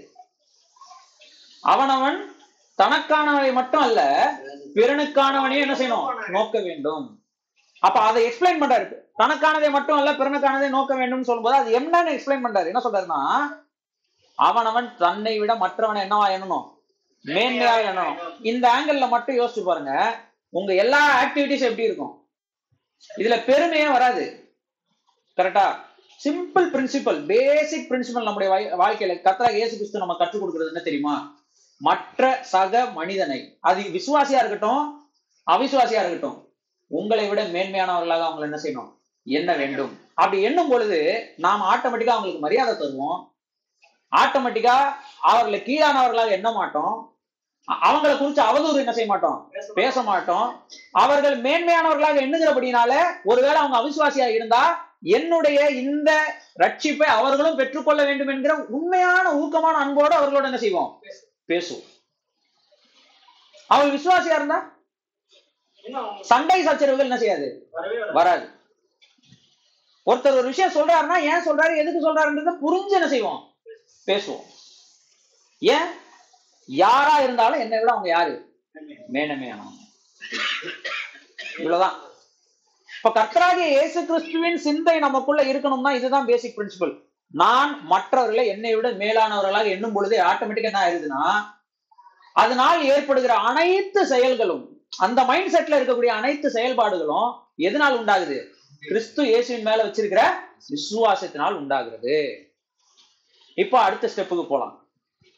அவனவன் 1.61 2.19
தனக்கானவனை 2.81 3.51
மட்டும் 3.53 3.81
அல்ல 3.81 4.01
பிறனுக்கானவனையும் 4.75 5.65
என்ன 5.65 5.77
செய்யணும்? 5.81 6.29
நோக்க 6.29 6.59
வேண்டும். 6.59 7.05
அப்ப 7.79 7.99
அதை 7.99 8.19
எக்ஸ்பிளைன் 8.27 8.61
பண்றாரு. 8.61 8.85
தனக்கானதை 9.17 9.69
மட்டும் 9.69 9.97
அல்ல 9.97 10.11
பிறனுக்கானதை 10.11 10.69
நோக்க 10.69 10.95
வேண்டும் 10.95 11.27
சொல்லும்போது 11.29 11.57
அது 11.61 11.79
என்னன்னு 11.79 12.13
எக்ஸ்பிளைன் 12.15 12.45
பண்றாரு. 12.45 12.69
என்ன 12.71 12.81
சொல்றாருன்னா 12.83 13.21
அவனவன் 14.35 14.89
தன்னை 14.97 15.39
விட 15.39 15.53
மற்றவனை 15.53 16.01
என்னவா 16.07 16.27
எண்ணணும்? 16.35 16.67
மேன்மையாக 17.25 17.81
எண்ணணும் 17.81 18.15
இந்த 18.41 18.71
ஆங்கிள் 18.71 19.09
மட்டும் 19.09 19.39
யோசிச்சு 19.39 19.63
பாருங்க. 19.63 20.19
உங்க 20.49 20.73
எல்லா 20.73 21.23
ஆக்டிவிட்டிஸ் 21.23 21.59
எப்படி 21.59 21.83
இருக்கும்? 21.83 22.27
இதுல 23.17 23.43
பெருமையே 23.43 23.87
வராது. 23.87 24.53
கரெக்டா 25.37 25.75
சிம்பிள் 26.23 26.69
பிரின்சிபல் 26.73 27.25
பேசிக் 27.25 27.91
பிரின்சிபல் 27.91 28.23
நம்முடைய 28.23 28.53
வாய்- 28.53 28.79
வாழ்க்கையில 28.79 29.21
கத்தரா 29.21 29.51
இயேசு 29.51 29.75
கிறிஸ்து 29.75 29.99
நம்ம 29.99 30.15
கற்றுக் 30.15 30.45
கொடுக்கறது 30.45 30.65
என்ன 30.65 30.79
தெரியுமா? 30.79 31.43
மற்ற 31.77 32.39
சக 32.41 32.85
மனிதனை. 32.85 33.57
அது 33.59 33.81
விசுவாசியா 33.81 34.29
இருக்கட்டும் 34.29 35.09
அவிசுவாசியா 35.51 36.05
இருக்கட்டும் 36.05 36.53
உங்களை 36.87 37.29
விட 37.29 37.43
மேன்மையானவர்களாக 37.43 38.23
அவங்களை 38.23 38.41
என்ன 38.41 38.59
செய்யணும்? 38.63 38.97
என்ன 39.23 39.55
வேண்டும். 39.55 39.99
அப்படி 40.13 40.41
எண்ணும் 40.41 40.69
பொழுது 40.69 41.29
நாம் 41.37 41.61
ஆட்டோமேட்டிக்கா 41.61 42.09
அவங்களுக்கு 42.09 42.39
மரியாதை 42.39 42.73
தருவோம். 42.73 43.27
ஆட்டோமேட்டிக்கா 44.11 44.93
அவர்களை 45.21 45.59
கீழானவர்களாக 45.59 46.29
எண்ண 46.29 46.51
மாட்டோம். 46.51 47.13
அவங்களை 47.83 48.17
குறித்து 48.17 48.43
அவதூறு 48.43 48.75
என்ன 48.75 48.93
செய்ய 48.93 49.05
மாட்டோம்? 49.05 49.51
பேச 49.73 50.01
மாட்டோம். 50.01 50.65
அவர்கள் 50.91 51.41
மேன்மையானவர்களாக 51.41 52.21
எண்ணுகிறபடினால 52.25 53.03
ஒருவேளை 53.23 53.55
அவங்க 53.55 53.77
அவிசுவாசியா 53.77 54.27
இருந்தா 54.27 54.87
என்னுடைய 55.01 55.67
இந்த 55.67 56.37
ரட்சிப்பை 56.59 57.03
அவர்களும் 57.03 57.55
பெற்றுக்கொள்ள 57.55 58.03
வேண்டும் 58.03 58.27
என்கிற 58.27 58.55
உண்மையான 58.55 59.31
ஊக்கமான 59.31 59.77
அன்போடு 59.83 60.15
அவர்களோட 60.15 60.43
என்ன 60.43 60.57
செய்வோம்? 60.57 61.01
பேசுவோம். 61.47 61.85
அவங்க 63.67 63.97
விசுவாசியா 63.97 64.33
இருந்தா? 64.33 64.77
சண்டை 66.21 66.65
சச்சரவுகள் 66.65 67.07
என்ன 67.09 67.17
செய்யாது. 67.17 67.69
வராது. 68.13 68.49
ஒருத்தர் 70.05 70.37
ஒரு 70.37 70.43
விஷயம் 70.43 70.73
சொல்றாருன்னா 70.73 71.19
ஏன் 71.19 71.45
சொல்றாரு 71.45 71.77
எதுக்கு 71.77 72.01
சொல்றாருன்றத 72.07 72.57
புரிஞ்சு 72.65 72.89
என்ன 72.89 73.07
செய்வோம்? 73.07 73.48
பேசுவோம். 74.09 74.45
ஏன்? 75.61 75.89
யாரா 76.69 77.19
இருந்தாலும் 77.19 77.59
என்னை 77.59 77.79
விட 77.79 77.91
அவங்க 77.91 78.09
யாரு? 78.09 78.33
மேனமையானவங்க 79.13 79.77
இவ்வளவுதான். 81.57 81.95
இப்ப 82.89 83.09
கர்த்தராகிய 83.09 83.67
இயேசு 83.67 84.05
கிறிஸ்துவின் 84.05 84.57
சிந்தை 84.57 84.99
நமக்குள்ள 84.99 85.43
இருக்கணும்னா 85.43 85.91
இதுதான் 85.95 86.25
பேசிக் 86.25 86.55
பிரின்சிபல் 86.57 86.93
நான் 87.31 87.71
மற்றவர்களை 87.85 88.47
என்னை 88.47 88.75
விட 88.75 88.89
மேலானவர்களாக 88.91 89.69
எண்ணும் 89.69 89.93
பொழுது 89.93 90.15
ஆட்டோமேட்டிக்கா 90.23 90.69
என்ன 90.71 90.81
ஆயிருதுன்னா 90.83 91.23
அதனால் 92.35 92.81
ஏற்படுகிற 92.85 93.33
அனைத்து 93.33 94.01
செயல்களும் 94.05 94.63
அந்த 94.97 95.23
மைண்ட் 95.23 95.53
செட்ல 95.55 95.77
இருக்கக்கூடிய 95.79 96.11
அனைத்து 96.19 96.47
செயல்பாடுகளும் 96.49 97.29
எதனால் 97.55 97.97
உண்டாகுது? 97.99 98.37
கிறிஸ்து 98.79 99.21
இயேசுவின் 99.25 99.63
மேல 99.63 99.83
வச்சிருக்கிற 99.83 100.21
விசுவாசத்தினால் 100.69 101.53
உண்டாகிறது. 101.53 102.17
இப்போ 103.63 103.77
அடுத்த 103.85 104.09
ஸ்டெப்புக்கு 104.13 104.45
போலாம். 104.49 104.75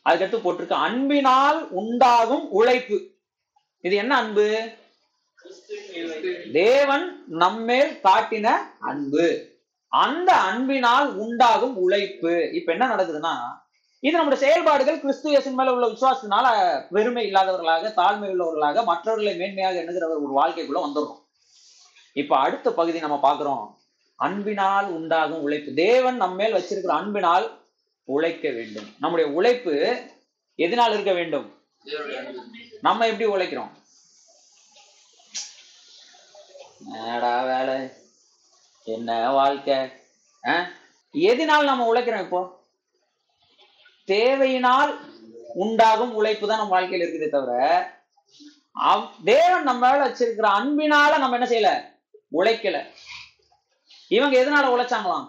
அதுக்கடுத்து 0.10 0.38
போட்டிருக்கு 0.44 0.84
அன்பினால் 0.88 1.60
உண்டாகும் 1.82 2.46
உழைப்பு. 2.60 2.98
இது 3.86 3.96
என்ன 4.04 4.14
அன்பு? 4.22 4.48
தேவன் 6.54 7.06
நம்மேல் 7.44 7.94
காட்டின 8.08 8.48
அன்பு. 8.92 9.28
அந்த 9.92 10.32
அன்பினால் 10.50 11.10
உண்டாகும் 11.24 11.76
உழைப்பு. 11.86 12.34
இப்ப 12.58 12.72
என்ன 12.76 12.86
நடக்குதுன்னா 12.92 13.34
இது 14.04 14.14
நம்முடைய 14.18 14.40
செயல்பாடுகள் 14.44 15.02
கிறிஸ்து 15.02 15.28
இயேசுவின் 15.30 15.58
மேல 15.58 15.74
உள்ள 15.74 15.88
விசுவாசத்தினால 15.88 16.46
பெருமை 16.94 17.24
இல்லாதவர்களாக 17.32 17.92
தாழ்மை 18.00 18.30
உள்ளவர்களாக 18.34 18.84
மற்றவர்களை 18.84 19.34
மேன்மையாக 19.42 19.82
எண்ணுகிறவர் 19.82 20.24
ஒரு 20.26 20.34
வாழ்க்கைக்குள்ள 20.40 20.80
வந்துடுறோம். 20.86 21.20
இப்ப 22.14 22.34
அடுத்த 22.46 22.68
பகுதி 22.80 23.00
நம்ம 23.00 23.18
பாக்குறோம் 23.28 23.66
அன்பினால் 24.16 24.88
உண்டாகும் 24.98 25.44
உழைப்பு. 25.48 25.70
தேவன் 25.74 26.18
நம்ம 26.22 26.36
மேல் 26.42 26.58
வச்சிருக்கிற 26.58 26.94
அன்பினால் 27.02 27.46
உழைக்க 28.08 28.50
வேண்டும். 28.50 28.96
நம்முடைய 29.00 29.32
உழைப்பு 29.32 29.74
எதனால் 30.60 30.94
இருக்க 30.94 31.14
வேண்டும்? 31.14 31.48
நம்ம 32.82 33.08
எப்படி 33.08 33.30
உழைக்கிறோம்? 33.32 33.72
என்னடா 36.96 37.44
வேலை? 37.44 37.78
என்ன 38.88 39.30
வாழ்க்கை? 39.32 39.78
எதினால் 41.14 41.70
நம்ம 41.70 41.94
உழைக்கிறோம் 41.94 42.24
இப்போ? 42.24 42.42
தேவையினால் 44.08 44.92
உண்டாகும் 45.54 46.14
உழைப்பு 46.14 46.48
தான் 46.48 46.58
நம்ம 46.58 46.74
வாழ்க்கையில 46.76 47.04
இருக்குதே 47.04 47.30
தவிர 47.30 47.58
தேவன் 49.24 49.64
நம்ம 49.64 49.90
மேல 49.90 50.06
வச்சிருக்கிற 50.08 50.48
அன்பினால 50.60 51.18
நம்ம 51.20 51.38
என்ன 51.38 51.48
செய்யல? 51.50 51.72
உழைக்கல. 52.38 52.78
இவங்க 54.08 54.36
எதனால 54.44 54.72
உழைச்சாங்களாம்? 54.76 55.28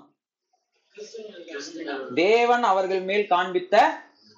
தேவன் 2.15 2.63
அவர்கள் 2.63 3.01
மேல் 3.01 3.27
காண்பித்த 3.31 3.77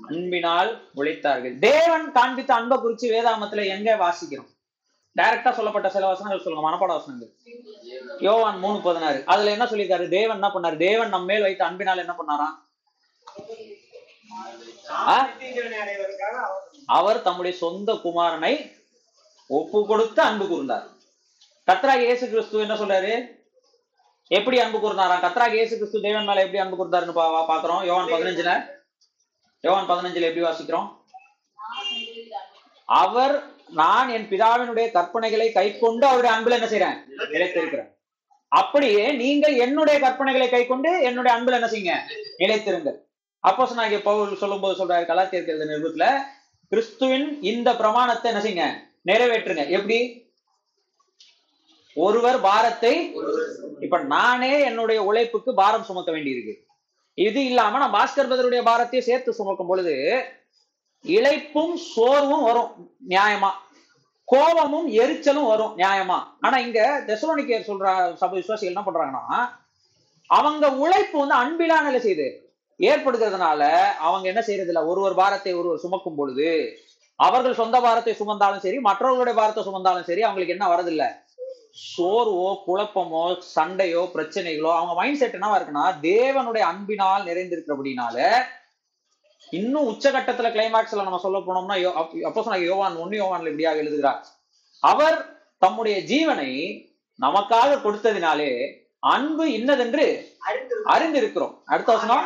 அன்பினால் 0.09 0.71
உழைத்தார்கள். 0.97 1.59
தேவன் 1.59 2.13
காண்பித்த 2.13 2.55
அன்பை 2.55 2.79
குறிச்சு 2.79 3.07
வேதாமத்துல 3.15 3.67
எங்க 3.67 3.97
வாசிக்கிறோம்? 3.97 4.51
டைரக்டா 5.21 5.53
சொல்லப்பட்ட 5.53 5.91
சில 5.91 6.07
வசனங்கள் 6.07 6.43
சொல்லுங்க 6.43 6.69
மனப்பாட 6.69 6.87
வசனங்கள். 6.87 7.33
யோவான் 8.19 8.59
மூணு 8.59 8.81
பதினாறு. 8.81 9.23
அதுல 9.27 9.51
என்ன 9.51 9.65
சொல்லியிருக்காரு? 9.65 10.09
தேவன் 10.09 10.43
என்ன 10.43 10.51
பண்ணாரு? 10.55 10.77
தேவன் 10.77 11.09
நம்ம 11.09 11.33
மேல் 11.33 11.43
வைத்த 11.43 11.65
அன்பினால் 11.65 11.99
என்ன 11.99 12.15
பண்ணாராம் 12.19 12.63
அவர் 14.89 15.31
அவர் 16.87 17.23
தம்முடைய 17.23 17.59
சொந்த 17.59 17.93
குமாரனை 17.93 18.73
ஒப்பு 19.47 19.87
கொடுத்து 19.87 20.23
அன்பு 20.23 20.45
கூர்ந்தார். 20.45 20.87
கத்ராக 21.67 21.99
இயேசு 21.99 22.29
கிறிஸ்து 22.29 22.59
என்ன 22.59 22.75
சொல்றாரு? 22.75 23.15
எப்படி 24.31 24.57
அன்பு 24.61 24.79
கூர்ந்தாராம்? 24.83 25.23
கத்ரா 25.25 25.47
இயேசு 25.55 25.75
கிறிஸ்து 25.79 26.05
தேவன் 26.05 26.29
மேல 26.29 26.43
எப்படி 26.45 26.61
அன்பு 26.63 26.77
கூர்ந்தாருன்னு 26.79 27.17
பாக்குறோம் 27.53 27.83
யோவான் 27.89 28.13
பதினஞ்சுல. 28.13 28.53
யோவான் 29.65 29.91
பதினஞ்சுல 29.91 30.29
எப்படி 30.29 30.47
வாசிக்கிறோம்? 30.47 30.89
அவர் 32.89 33.35
நான் 33.81 34.09
என் 34.17 34.29
பிதாவினுடைய 34.31 34.87
கற்பனைகளை 34.97 35.47
கை 35.53 35.67
கொண்டு 35.83 36.05
அவருடைய 36.07 36.33
அன்புல 36.37 36.59
என்ன 36.59 36.69
செய்யறேன் 36.73 36.99
நிலைத்திருக்கிறேன். 37.35 37.91
அப்படியே 38.53 39.05
நீங்கள் 39.23 39.55
என்னுடைய 39.67 39.97
கற்பனைகளை 40.07 40.49
கை 40.51 40.63
கொண்டு 40.67 40.91
என்னுடைய 41.09 41.33
அன்புல 41.37 41.59
என்ன 41.61 41.71
செய்யுங்க? 41.73 41.95
நிலைத்திருங்கள். 42.43 42.99
அப்போ 43.41 43.65
நாங்க 43.79 43.97
பவுல் 44.11 44.41
சொல்லும்போது 44.43 44.75
சொல்றாரு 44.81 45.07
கலாத்தியர்கள் 45.13 45.71
நிறுவத்துல 45.73 46.07
கிறிஸ்துவின் 46.73 47.27
இந்த 47.53 47.71
பிரமாணத்தை 47.81 48.29
என்ன 48.33 48.43
செய்யுங்க? 48.45 48.69
நிறைவேற்றுங்க. 49.11 49.65
எப்படி? 49.79 49.99
ஒருவர் 51.97 52.39
பாரத்தை 52.47 52.95
இப்ப 53.85 53.99
நானே 54.15 54.53
என்னுடைய 54.69 54.99
உழைப்புக்கு 55.09 55.51
பாரம் 55.61 55.89
சுமக்க 55.89 56.11
வேண்டியிருக்கு. 56.13 56.55
இது 57.19 57.41
இல்லாம 57.51 57.79
நான் 57.83 57.97
பாஸ்கர் 57.97 58.31
பதருடைய 58.31 58.63
பாரத்தையும் 58.69 59.09
சேர்த்து 59.09 59.39
சுமக்கும் 59.41 59.71
பொழுது 59.71 59.95
இழைப்பும் 61.05 61.75
சோர்வும் 61.93 62.47
வரும் 62.49 62.71
நியாயமா. 63.13 63.51
கோபமும் 64.29 64.89
எரிச்சலும் 65.03 65.51
வரும் 65.53 65.75
நியாயமா. 65.81 66.19
ஆனா 66.41 66.57
இங்க 66.67 66.81
தெசலோனிக்கேயர் 67.11 67.69
சொல்ற 67.71 67.93
சப 68.23 68.33
விசுவாசிகள் 68.39 68.73
என்ன 68.73 68.85
பண்றாங்கன்னா 68.87 69.41
அவங்க 70.31 70.67
உழைப்பு 70.83 71.17
வந்து 71.23 71.37
அன்பிலா 71.43 71.79
நிலை 71.87 72.01
செய்து 72.01 72.27
ஏற்படுகிறதுனால 72.81 73.63
அவங்க 74.07 74.27
என்ன 74.31 74.43
செய்யறது 74.47 74.73
இல்ல 74.73 74.81
ஒருவர் 74.91 75.21
பாரத்தை 75.21 75.53
ஒருவர் 75.61 75.83
சுமக்கும் 75.85 76.17
பொழுது 76.21 76.49
அவர்கள் 77.19 77.61
சொந்த 77.61 77.77
பாரத்தை 77.81 78.15
சுமந்தாலும் 78.21 78.65
சரி 78.65 78.79
மற்றவர்களுடைய 78.87 79.35
பாரத்தை 79.41 79.63
சுமந்தாலும் 79.67 80.09
சரி 80.09 80.23
அவங்களுக்கு 80.29 80.57
என்ன 80.57 80.69
வரதில்லை 80.73 81.09
சோர்வோ 81.77 82.49
குழப்பமோ 82.67 83.23
சண்டையோ 83.55 84.03
பிரச்சனைகளோ 84.15 84.71
அவங்க 84.75 84.95
மைண்ட் 84.95 85.17
செட் 85.17 85.35
என்னவா 85.35 85.57
இருக்குன்னா 85.59 85.85
தேவனுடைய 86.03 86.59
அன்பினால் 86.59 87.27
நிறைந்திருக்கிறபடினால 87.27 88.19
இன்னும் 89.51 89.89
உச்சகட்டத்துல 89.89 90.51
கிளைமாக்ஸ்ல 90.55 91.03
நம்ம 91.03 91.19
சொல்ல 91.19 91.39
போனோம்னா 91.39 91.77
அப்போ 92.23 92.43
சொன்ன 92.43 92.59
யோவான் 92.59 92.97
ஒன்னு 92.97 93.21
யோவான்ல 93.23 93.53
இப்படியாக 93.53 93.77
எழுதுகிறார். 93.77 94.27
அவர் 94.81 95.19
தம்முடைய 95.59 95.97
ஜீவனை 96.13 96.51
நமக்காக 97.21 97.77
கொடுத்ததினாலே 97.83 98.51
அன்பு 98.99 99.53
இன்னதென்று 99.53 100.37
அறிந்து 100.39 100.77
அறிந்திருக்கிறோம். 100.87 101.55
அடுத்த 101.65 101.93
வசனம். 101.93 102.25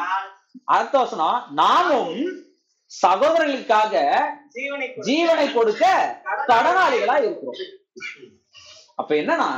அடுத்த 0.65 0.99
வசனம். 0.99 1.45
நாமும் 1.53 2.17
சகோதரர்களுக்காக 3.07 3.95
ஜீவனை 5.09 5.53
கொடுக்க 5.53 5.85
கடனாளிகளா 6.47 7.17
இருக்கிறோம். 7.23 7.61
அப்ப 8.99 9.15
என்னன்னா 9.15 9.51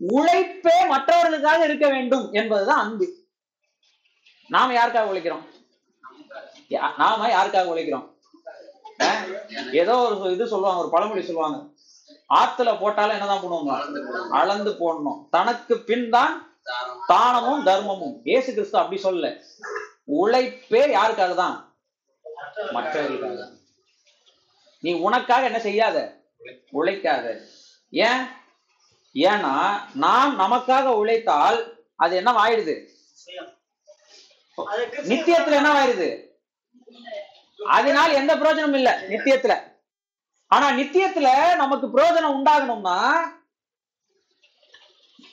உழைப்பே 0.00 0.76
மற்றவர்களுக்காக 0.88 1.64
இருக்க 1.64 1.88
வேண்டும் 1.88 2.32
என்பதுதான் 2.32 2.78
அன்பு. 2.78 3.06
நாம 4.50 4.74
யாருக்காக 4.74 5.10
உழைக்கிறோம்? 5.12 5.44
நாம 6.98 7.28
யாருக்காக 7.28 7.72
உழைக்கிறோம்? 7.74 8.06
அஹ்? 9.00 9.22
ஏதோ 9.72 9.94
ஒரு 9.98 10.32
இது 10.32 10.46
சொல்லுவாங்க 10.46 10.80
ஒரு 10.80 10.90
பழமொழி 10.90 11.22
சொல்லுவாங்க. 11.22 11.58
ஆத்துல 12.34 12.78
போட்டாலும் 12.78 13.14
என்னதான் 13.14 13.42
பண்ணுவாங்க 13.42 13.72
அளந்து 14.32 14.70
போடணும். 14.72 15.28
தனக்கு 15.30 15.74
பின் 15.80 16.10
தான் 16.10 16.34
தானமும் 17.06 17.66
தர்மமும். 17.66 18.14
ஏசு 18.26 18.54
கிறிஸ்து 18.54 18.78
அப்படி 18.78 19.00
சொல்ல 19.00 19.30
உழைப்பே 20.20 20.82
யாருக்காக 20.94 21.34
தான் 21.34 21.56
மற்றவர்களுக்காக 22.72 23.34
தான். 23.36 23.52
நீ 24.82 24.94
உனக்காக 25.00 25.44
என்ன 25.44 25.60
செய்யாத? 25.60 25.98
உழைக்காத. 26.72 27.26
ஏன்? 27.92 28.22
ஏன்னா 29.14 29.52
நாம் 29.94 30.38
நமக்காக 30.38 30.84
உழைத்தால் 30.94 31.58
அது 31.96 32.16
என்ன 32.16 32.30
ஆயிடுது 32.32 32.74
நித்தியத்துல 35.08 35.50
என்ன 35.50 35.72
ஆயிடுது 35.72 36.08
அதனால் 37.58 38.12
எந்த 38.12 38.36
பிரயோஜனமும் 38.36 38.74
இல்ல 38.74 38.90
நித்தியத்துல. 39.08 39.54
ஆனா 40.50 40.70
நித்தியத்துல 40.70 41.28
நமக்கு 41.56 41.86
பிரயோஜனம் 41.86 42.34
உண்டாகணும்னா 42.34 42.98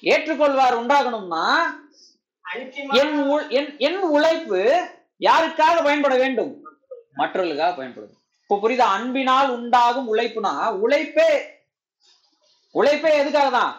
ஏற்றுக்கொள்வார் 0.03 0.79
உண்டாகணும்னா 0.79 1.43
என் 2.93 3.13
என்- 3.49 3.77
என் 3.77 3.99
உழைப்பு 4.07 4.61
யாருக்காக 5.19 5.83
பயன்பட 5.83 6.15
வேண்டும்? 6.15 6.53
மற்றவர்களுக்காக 7.13 7.75
பயன்படும். 7.75 8.13
இப்போ 8.41 8.55
புரியுதா? 8.55 8.87
அன்பினால் 8.89 9.49
உண்டாகும் 9.49 10.15
உழைப்புனா 10.15 10.53
உழைப்பே 10.75 11.29
உழைப்பே 12.71 13.17
எதுக்காக 13.17 13.49
தான் 13.49 13.71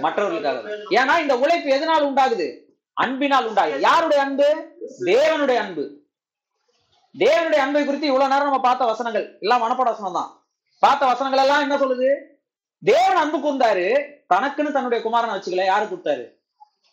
மற்றவர்களுக்காக. 0.00 0.58
தான். 0.62 0.84
ஏன்னா 0.98 1.20
இந்த 1.20 1.38
உழைப்பு 1.38 1.70
எதனால் 1.70 2.06
உண்டாகுது? 2.10 2.46
அன்பினால் 2.94 3.48
உண்டாகுது. 3.50 3.80
யாருடைய 3.80 4.22
அன்பு? 4.22 4.48
தேவனுடைய 5.04 5.56
அன்பு. 5.56 5.84
தேவனுடைய 7.18 7.56
அன்பை 7.56 7.84
குறித்து 7.84 8.06
இவ்வளவு 8.06 8.32
நேரம் 8.32 8.48
நம்ம 8.48 8.60
பார்த்த 8.60 8.84
வசனங்கள் 8.84 9.38
எல்லாம் 9.40 9.62
மனப்பட 9.62 9.88
வசனம் 9.90 10.12
தான் 10.12 10.30
பார்த்த 10.80 11.06
வசனங்கள் 11.06 11.40
எல்லாம் 11.40 11.60
என்ன 11.60 11.76
சொல்லுது? 11.76 12.08
தேவன் 12.82 13.16
அன்பு 13.16 13.38
கூர்ந்தாரு. 13.38 13.86
தனக்குன்னு 14.34 14.72
தன்னுடைய 14.72 15.00
குமாரனை 15.04 15.34
வச்சுக்கல. 15.34 15.64
யாரு 15.64 15.84
கொடுத்தாரு? 15.84 16.24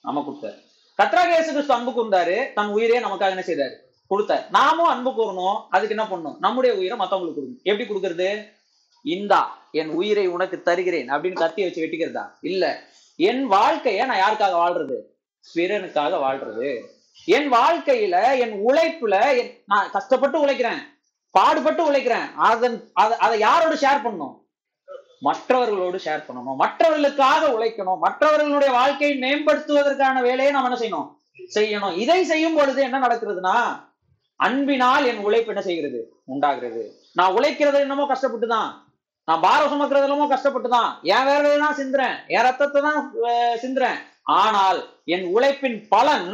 நம்ம 0.02 0.24
கொடுத்தாரு. 0.28 0.58
கத்ராக 1.00 1.28
இயேசு 1.28 1.52
கிறிஸ்து 1.52 1.74
அன்பு 1.74 1.92
கூர்ந்தாரு. 1.92 2.54
தன் 2.54 2.68
உயிரே 2.68 3.00
நமக்காக 3.00 3.30
என்ன 3.30 3.44
செய்தாரு? 3.48 3.76
கொடுத்தார். 4.08 4.46
நாமும் 4.50 4.88
அன்பு 4.88 5.10
கூறணும். 5.10 5.62
அதுக்கு 5.70 5.96
என்ன 5.96 6.06
பண்ணணும்? 6.06 6.38
நம்முடைய 6.40 6.76
உயிரை 6.76 6.98
மத்தவங்களுக்கு 6.98 7.40
கொடுக்கணும். 7.40 7.64
எப்படி 7.64 7.86
கொடுக்கறது? 7.90 8.58
இந்தா 9.04 9.68
என் 9.72 9.90
உயிரை 9.90 10.28
உனக்கு 10.28 10.62
தருகிறேன் 10.62 11.12
அப்படின்னு 11.12 11.34
கத்தி 11.34 11.64
வச்சு 11.64 11.82
வெட்டிக்கிறதா? 11.82 12.32
இல்ல. 12.42 12.84
என் 13.16 13.52
வாழ்க்கைய 13.52 14.06
நான் 14.06 14.18
யாருக்காக 14.18 14.56
வாழ்றது? 14.56 15.02
பிறனுக்காக 15.56 16.16
வாழ்றது. 16.18 16.86
என் 17.26 17.54
வாழ்க்கையில 17.54 18.40
என் 18.40 18.68
உழைப்புல 18.68 19.44
நான் 19.66 19.92
கஷ்டப்பட்டு 19.92 20.46
உழைக்கிறேன். 20.46 20.78
பாடுபட்டு 21.32 21.92
உழைக்கிறேன். 21.92 22.34
அதன் 22.36 22.90
அத- 22.94 23.18
அதை 23.18 23.40
யாரோட 23.40 23.74
ஷேர் 23.74 24.08
பண்ணணும்? 24.08 24.38
மற்றவர்களோடு 25.20 25.98
ஷேர் 25.98 26.24
பண்ணணும். 26.28 26.56
மற்றவர்களுக்காக 26.56 27.48
உழைக்கணும். 27.48 27.98
மற்றவர்களுடைய 27.98 28.74
வாழ்க்கையை 28.74 29.18
மேம்படுத்துவதற்கான 29.18 30.22
வேலையை 30.22 30.52
நாம் 30.52 30.72
என்ன 30.72 30.98
செய்யணும்? 30.98 31.16
செய்யணும். 31.60 31.98
இதை 31.98 32.24
செய்யும் 32.24 32.56
பொழுது 32.56 32.82
என்ன 32.82 33.00
நடக்கிறதுனா 33.00 33.88
அன்பினால் 34.36 35.06
என் 35.06 35.18
உழைப்பு 35.18 35.48
என்ன 35.48 35.62
செய்கிறது? 35.62 36.14
உண்டாகிறது. 36.26 36.94
நான் 37.14 37.34
உழைக்கிறது 37.34 37.80
என்னமோ 37.80 38.06
கஷ்டப்பட்டு 38.06 38.48
தான் 38.48 38.89
நான் 39.30 39.44
பாரம் 39.48 39.72
சுமக்கிறது 39.72 40.08
என்னமோ 40.08 40.28
கஷ்டப்பட்டு 40.30 40.70
தான் 40.76 40.92
என் 41.16 41.28
வேர்வை 41.30 41.58
தான் 41.64 41.76
சிந்துறேன். 41.80 42.16
என் 42.36 42.46
ரத்தத்தை 42.48 42.80
தான் 42.88 43.02
சிந்துறேன். 43.64 44.00
ஆனால் 44.44 44.80
என் 45.16 45.26
உழைப்பின் 45.36 45.78
பலன் 45.94 46.30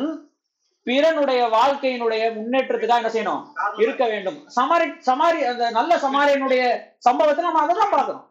பிறனுடைய 0.88 1.42
வாழ்க்கையினுடைய 1.56 2.24
முன்னேற்றத்துக்காக 2.38 3.02
என்ன 3.02 3.12
செய்யணும்? 3.16 3.42
இருக்க 3.84 4.04
வேண்டும். 4.12 4.38
சமாரி 4.58 4.88
சமாரி 5.08 5.40
அந்த 5.52 5.64
நல்ல 5.78 5.98
சமாரியனுடைய 6.06 6.64
சம்பவத்தை 7.08 7.44
நம்ம 7.48 7.64
அதை 7.64 7.76
தான் 7.82 7.94
பார்க்கிறோம் 7.96 8.24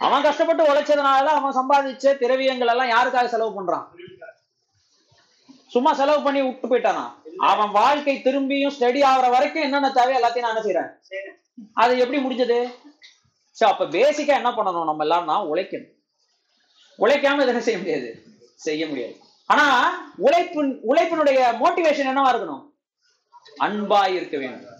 அவன் 0.00 0.26
கஷ்டப்பட்டு 0.26 0.68
உழைச்சதுனால 0.70 1.32
அவன் 1.38 1.56
சம்பாதிச்ச 1.60 2.14
திரவியங்கள் 2.22 2.72
எல்லாம் 2.74 2.92
யாருக்காக 2.94 3.30
செலவு 3.34 3.56
பண்றான்? 3.56 3.86
சும்மா 5.74 5.90
செலவு 5.98 6.20
பண்ணி 6.26 6.40
விட்டு 6.44 6.66
போயிட்டானா? 6.70 7.04
அவன் 7.50 7.74
வாழ்க்கை 7.80 8.14
திரும்பியும் 8.26 8.74
ஸ்டடி 8.76 9.00
ஆகுற 9.10 9.26
வரைக்கும் 9.36 9.66
என்னென்ன 9.66 9.92
தேவை 9.98 10.14
எல்லாத்தையும் 10.20 10.46
நான் 10.46 10.54
என்ன 10.54 10.64
செய்யறேன் 10.68 10.90
அது 11.82 11.92
எப்படி 12.04 12.20
முடிஞ்சது? 12.26 12.60
சோ 13.60 13.64
அப்ப 13.72 13.84
பேசிக்கா 13.96 14.34
என்ன 14.40 14.50
பண்ணணும்? 14.50 14.88
நம்ம 14.90 15.04
எல்லாம்னா 15.06 15.36
உழைக்கணும். 15.52 15.94
உழைக்காம 16.98 17.42
எதுவும் 17.42 17.54
என்ன 17.54 17.64
செய்ய 17.68 17.78
முடியாது. 17.78 18.08
செய்ய 18.66 18.82
முடியாது. 18.86 19.14
ஆனா 19.46 19.64
உழைப்பு 20.26 20.60
உழைப்பினுடைய 20.90 21.38
மோட்டிவேஷன் 21.62 22.10
என்னவா 22.10 22.30
இருக்கணும்? 22.32 22.62
அன்பாய் 23.66 24.16
இருக்க 24.18 24.36
வேண்டும். 24.38 24.78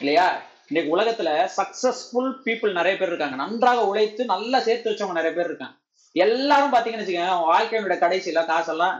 இல்லையா? 0.00 0.26
இன்னைக்கு 0.68 0.90
உலகத்துல 0.96 1.30
சக்சஸ்ஃபுல் 1.56 2.30
பீப்புள் 2.44 2.78
நிறைய 2.78 2.94
பேர் 2.98 3.10
இருக்காங்க. 3.12 3.36
நன்றாக 3.42 3.80
உழைத்து 3.90 4.24
நல்லா 4.34 4.60
சேர்த்து 4.68 4.90
வச்சவங்க 4.90 5.18
நிறைய 5.20 5.32
பேர் 5.36 5.50
இருக்காங்க. 5.50 5.76
எல்லாரும் 6.16 6.72
பாத்தீங்கன்னு 6.74 7.04
வச்சுக்கோங்க 7.04 7.50
வாழ்க்கையினுடைய 7.52 7.98
கடைசியில 8.04 8.42
காசெல்லாம் 8.50 8.96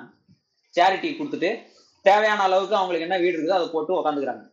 சேரிட்டி 0.74 1.09
கொடுத்துட்டு 1.16 1.50
தேவையான 2.05 2.42
அளவுக்கு 2.46 2.77
அவங்களுக்கு 2.79 3.07
என்ன 3.07 3.18
வீடு 3.22 3.37
இருக்குதோ 3.37 3.59
அதை 3.59 3.68
போட்டு 3.74 3.98
உட்காந்துக்கிறாங்க 3.98 4.44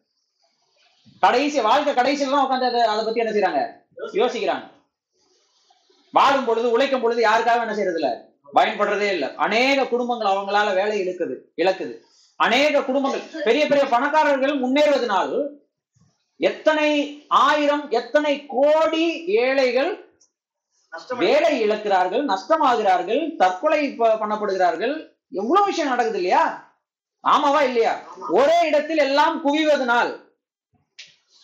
கடைசி 1.24 1.60
வாழ்க்கை 1.70 1.94
கடைசியில 1.94 2.34
தான் 2.34 2.46
உட்காந்து 2.46 2.82
அதை 2.92 3.02
பத்தி 3.06 3.24
என்ன 3.24 3.34
செய்யறாங்க 3.36 3.62
யோசிக்கிறாங்க. 4.20 4.66
வாழும் 6.14 6.46
பொழுது 6.46 6.72
உழைக்கும் 6.72 7.02
பொழுது 7.02 7.22
யாருக்காக 7.22 7.66
என்ன 7.66 7.76
செய்யறது 7.76 8.00
இல்ல 8.02 8.10
பயன்படுறதே 8.54 9.10
இல்ல. 9.16 9.26
அநேக 9.36 9.88
குடும்பங்கள் 9.88 10.32
அவங்களால 10.32 10.74
வேலை 10.74 10.96
இழுக்குது 11.04 11.36
இழக்குது. 11.56 11.94
அநேக 12.40 12.84
குடும்பங்கள் 12.84 13.44
பெரிய 13.44 13.68
பெரிய 13.68 13.84
பணக்காரர்கள் 13.86 14.54
முன்னேறுவதனால் 14.60 15.36
எத்தனை 16.40 16.88
ஆயிரம் 17.28 17.90
எத்தனை 17.90 18.46
கோடி 18.46 19.06
ஏழைகள் 19.44 19.92
வேலை 21.18 21.52
இழக்கிறார்கள் 21.66 22.24
நஷ்டமாகிறார்கள் 22.26 23.36
தற்கொலை 23.38 23.82
பண்ணப்படுகிறார்கள். 24.22 24.96
எவ்வளவு 25.32 25.66
விஷயம் 25.66 25.90
நடக்குது 25.90 26.18
இல்லையா? 26.18 26.44
ஆமாவா 27.24 27.62
இல்லையா? 27.62 27.94
ஒரே 28.30 28.58
இடத்தில் 28.68 28.98
எல்லாம் 28.98 29.36
குவிவதனால் 29.46 30.12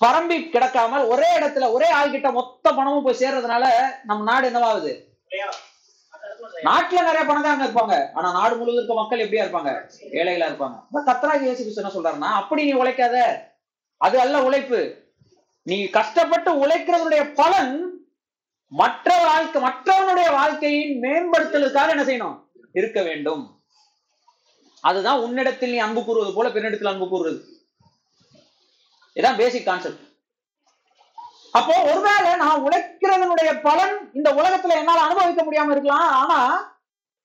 பரம்பி 0.05 0.37
கிடக்காமல் 0.53 1.07
ஒரே 1.07 1.39
இடத்துல 1.39 1.71
ஒரே 1.71 1.91
ஆள்கிட்ட 1.93 2.31
மொத்த 2.31 2.73
பணமும் 2.73 3.03
போய் 3.03 3.19
சேர்றதுனால 3.19 3.65
நம்ம 4.03 4.23
நாடு 4.23 4.49
என்னவாகுது? 4.49 5.05
நாட்டுல 6.63 7.03
நிறைய 7.03 7.23
பணக்காரங்க 7.23 7.65
இருப்பாங்க. 7.67 8.13
ஆனா 8.13 8.31
நாடு 8.31 8.55
முழுவதும் 8.55 8.75
இருக்க 8.75 8.93
மக்கள் 8.93 9.19
எப்படியா 9.19 9.45
இருப்பாங்க? 9.45 9.71
ஏழைகளா 10.11 10.49
இருப்பாங்க. 10.49 11.05
அப்ப 11.07 11.37
இயேசு 11.37 11.63
கிறிஸ்து 11.63 11.83
என்ன 11.83 11.93
சொல்றாருன்னா 11.95 12.31
அப்படி 12.33 12.65
நீ 12.65 12.73
உழைக்காத. 12.73 13.45
அது 13.97 14.19
அல்ல 14.19 14.43
உழைப்பு. 14.43 15.09
நீ 15.63 15.89
கஷ்டப்பட்டு 15.89 16.67
உழைக்கிறதுடைய 16.67 17.33
பலன் 17.33 18.01
மற்ற 18.67 19.23
வாழ்க்கை 19.25 19.61
மற்றவனுடைய 19.61 20.31
வாழ்க்கையின் 20.31 21.01
மேம்படுத்தலுக்காக 21.01 21.89
என்ன 21.89 22.03
செய்யணும்? 22.03 22.45
இருக்க 22.73 23.01
வேண்டும். 23.01 23.61
அதுதான் 24.81 25.19
உன்னிடத்தில் 25.19 25.71
நீ 25.71 25.77
அன்பு 25.77 26.05
கூறுவது 26.05 26.33
போல 26.33 26.49
பெண்ணிடத்தில் 26.49 26.91
அன்பு 26.91 27.09
கூறுவது. 27.09 27.56
இதான் 29.17 29.35
பேசிக் 29.35 29.65
கான்செப்ட் 29.65 30.05
அப்போ 31.51 31.81
ஒருவேளை 31.81 32.35
நான் 32.35 32.63
உழைக்கிறதனுடைய 32.63 33.61
பலன் 33.61 34.09
இந்த 34.13 34.31
உலகத்துல 34.31 34.73
என்னால 34.73 35.01
அனுபவிக்க 35.01 35.43
முடியாம 35.43 35.71
இருக்கலாம். 35.71 36.09
ஆனா 36.11 36.39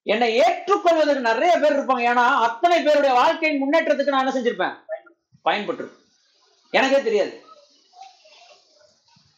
என்னை 0.03 0.29
ஏற்றுக்கொள்வதற்கு 0.39 1.21
நிறைய 1.21 1.59
பேர் 1.59 1.79
இருப்பாங்க. 1.79 2.05
ஏன்னா 2.11 2.25
அத்தனை 2.47 2.83
பேருடைய 2.83 3.15
வாழ்க்கையின் 3.15 3.61
முன்னேற்றத்துக்கு 3.63 4.15
நான் 4.15 4.27
என்ன 4.27 4.39
செஞ்சிருப்பேன்? 4.39 4.77
பயன்பட்டு 5.43 5.91
எனக்கே 6.71 7.03
தெரியாது. 7.03 7.45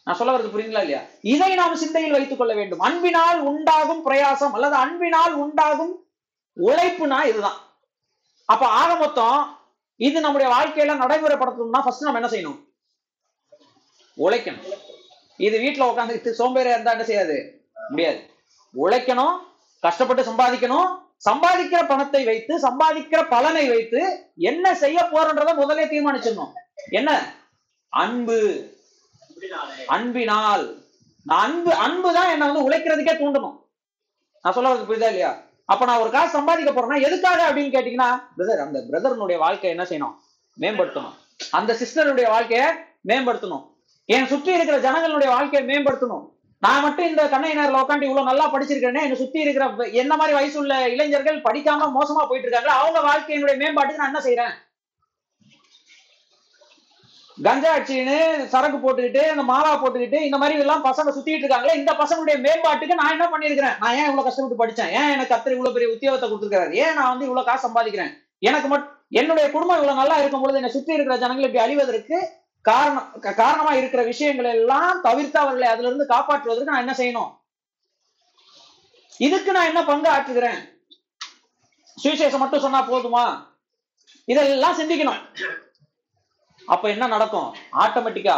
நான் 0.05 0.17
சொல்ல 0.17 0.33
வரது 0.37 0.53
புரியுங்களா 0.53 0.83
இல்லையா? 0.85 1.01
இதை 1.21 1.55
நாம் 1.55 1.77
சிந்தையில் 1.77 2.13
வைத்துக் 2.13 2.39
கொள்ள 2.39 2.55
வேண்டும். 2.55 2.81
அன்பினால் 2.81 3.41
உண்டாகும் 3.41 4.07
பிரயாசம் 4.07 4.51
அல்லது 4.51 4.75
அன்பினால் 4.75 5.35
உண்டாகும் 5.35 5.95
உழைப்புனா 6.57 7.25
இதுதான். 7.25 7.61
அப்ப 8.45 8.67
ஆக 8.67 8.95
மொத்தம் 8.95 9.59
இது 9.97 10.21
நம்முடைய 10.21 10.53
வாழ்க்கையில 10.55 10.95
நடைமுறைப்படுத்தணும்னா 11.01 11.83
ஃபர்ஸ்ட் 11.85 12.03
நம்ம 12.03 12.21
என்ன 12.21 12.31
செய்யணும்? 12.31 12.59
உழைக்கணும். 14.19 14.67
இது 15.37 15.59
வீட்டுல 15.59 15.89
உட்காந்துக்கிட்டு 15.91 16.39
சோம்பேறியா 16.39 16.75
இருந்தா 16.77 16.91
என்ன 16.91 17.05
செய்யாது? 17.05 17.67
முடியாது. 17.89 18.31
உழைக்கணும் 18.75 19.35
கஷ்டப்பட்டு 19.81 20.23
சம்பாதிக்கணும் 20.23 21.03
சம்பாதிக்கிற 21.31 21.89
பணத்தை 21.89 22.25
வைத்து 22.25 22.59
சம்பாதிக்கிற 22.59 23.29
பலனை 23.29 23.69
வைத்து 23.69 24.31
என்ன 24.37 24.75
செய்ய 24.75 25.09
போறன்றத 25.13 25.55
முதலே 25.57 25.85
தீர்மானிச்சிடணும். 25.85 26.53
என்ன? 26.89 27.37
அன்பு. 27.89 28.39
அன்பினால். 29.87 30.83
நான் 31.23 31.41
அன்பு 31.41 31.75
அன்பு 31.75 32.13
தான் 32.13 32.31
என்ன 32.31 32.47
வந்து 32.47 32.71
உழைக்கிறதுக்கே 32.71 33.15
தூண்டணும். 33.21 33.57
நான் 34.43 34.53
சொல்ல 34.53 34.75
புரியுதா 34.75 35.11
இல்லையா? 35.13 35.43
அப்ப 35.69 35.85
நான் 35.85 36.01
ஒரு 36.01 36.11
காசு 36.11 36.31
சம்பாதிக்க 36.31 36.71
போறேன்னா 36.73 36.99
எதுக்காக 37.07 37.41
அப்படின்னு 37.51 37.75
கேட்டீங்கன்னா 37.75 38.09
பிரதர் 38.37 38.65
அந்த 38.65 38.79
பிரதர்னுடைய 38.91 39.37
வாழ்க்கை 39.45 39.71
என்ன 39.71 39.85
செய்யணும்? 39.91 40.15
மேம்படுத்தணும். 40.59 41.15
அந்த 41.59 41.71
சிஸ்டருடைய 41.81 42.27
வாழ்க்கையை 42.35 42.67
மேம்படுத்தணும். 43.09 43.65
என் 44.09 44.27
சுற்றி 44.27 44.53
இருக்கிற 44.53 44.79
ஜனங்களுடைய 44.87 45.29
வாழ்க்கையை 45.35 45.63
மேம்படுத்தணும். 45.71 46.25
நான் 46.63 46.83
மட்டும் 46.83 47.09
இந்த 47.09 47.23
கண்ணையினர்ல 47.25 47.81
உட்காந்து 47.83 48.09
இவ்வளவு 48.09 48.29
நல்லா 48.29 48.45
படிச்சிருக்கேனே 48.53 49.01
என்னை 49.07 49.17
சுத்தி 49.23 49.41
இருக்கிற 49.41 49.65
என்ன 50.03 50.13
மாதிரி 50.17 50.35
வயசு 50.37 50.57
உள்ள 50.59 50.75
இளைஞர்கள் 50.89 51.45
படிக்காம 51.47 51.89
மோசமா 51.97 52.23
போயிட்டு 52.29 52.47
இருக்காங்களா 52.49 52.77
அவங்க 52.83 53.01
வாழ்க்கையினுடைய 53.09 53.57
மேம்பாட்டுக்கு 53.63 54.03
நான் 54.03 54.13
என்ன 54.13 54.23
செய்யறேன் 54.29 54.55
கஞ்சா 57.39 57.71
அடிச்சுன்னு 57.75 58.17
சரக்கு 58.51 58.79
போட்டுக்கிட்டு 58.83 59.23
இந்த 59.31 59.45
மாலா 59.51 59.71
போட்டுக்கிட்டு 59.79 60.19
இந்த 60.27 60.37
மாதிரி 60.41 60.63
எல்லாம் 60.65 60.85
பசங்க 60.87 61.13
சுத்திட்டு 61.15 61.45
இருக்காங்களே 61.45 61.79
இந்த 61.79 61.93
பசங்களுடைய 62.01 62.37
மேம்பாட்டுக்கு 62.45 62.99
நான் 63.01 63.15
என்ன 63.15 63.27
பண்ணிருக்கிறேன் 63.33 63.75
நான் 63.81 63.97
ஏன் 64.01 64.09
இவ்வளவு 64.09 64.27
கஷ்டப்பட்டு 64.27 64.61
படிச்சேன்? 64.61 64.93
ஏன் 64.99 65.11
எனக்கு 65.15 65.33
கத்தர் 65.33 65.55
இவ்வளவு 65.57 65.75
பெரிய 65.77 65.89
உத்தியோகத்தை 65.95 66.27
கொடுத்துருக்காரு? 66.29 66.73
ஏன் 66.85 66.95
நான் 66.99 67.11
வந்து 67.13 67.27
இவ்வளவு 67.29 67.49
காசு 67.49 67.65
சம்பாதிக்கிறேன்? 67.67 68.13
எனக்கு 68.49 68.69
மட்டும் 68.73 68.93
என்னுடைய 69.21 69.47
குடும்பம் 69.55 69.79
இவ்வளவு 69.79 70.01
நல்லா 70.01 70.19
இருக்கும் 70.21 70.45
பொழுது 70.45 70.61
என்னை 70.61 70.71
சுத்தி 70.77 70.97
இருக்கிற 70.97 71.17
ஜனங்கள் 71.25 71.47
இப்படி 71.49 71.65
அழிவதற்கு 71.65 72.19
காரணம் 72.65 73.09
காரணமா 73.43 73.73
இருக்கிற 73.81 74.03
விஷயங்கள் 74.11 74.51
எல்லாம் 74.53 75.03
தவிர்த்து 75.09 75.39
அவர்களை 75.43 75.67
அதுல 75.73 75.89
இருந்து 75.89 76.07
காப்பாற்றுவதற்கு 76.15 76.73
நான் 76.73 76.85
என்ன 76.85 76.95
செய்யணும்? 77.01 77.33
இதுக்கு 79.27 79.51
நான் 79.57 79.71
என்ன 79.71 79.81
பங்கு 79.91 80.09
ஆற்றுகிறேன்? 80.15 80.61
சுவிசேஷம் 81.99 82.43
மட்டும் 82.43 82.65
சொன்னா 82.65 82.81
போதுமா? 82.93 83.27
இதெல்லாம் 84.29 84.79
சிந்திக்கணும். 84.81 85.21
அப்ப 86.67 86.89
என்ன 86.89 87.07
நடக்கும்? 87.07 87.49
ஆட்டோமேட்டிக்கா 87.73 88.37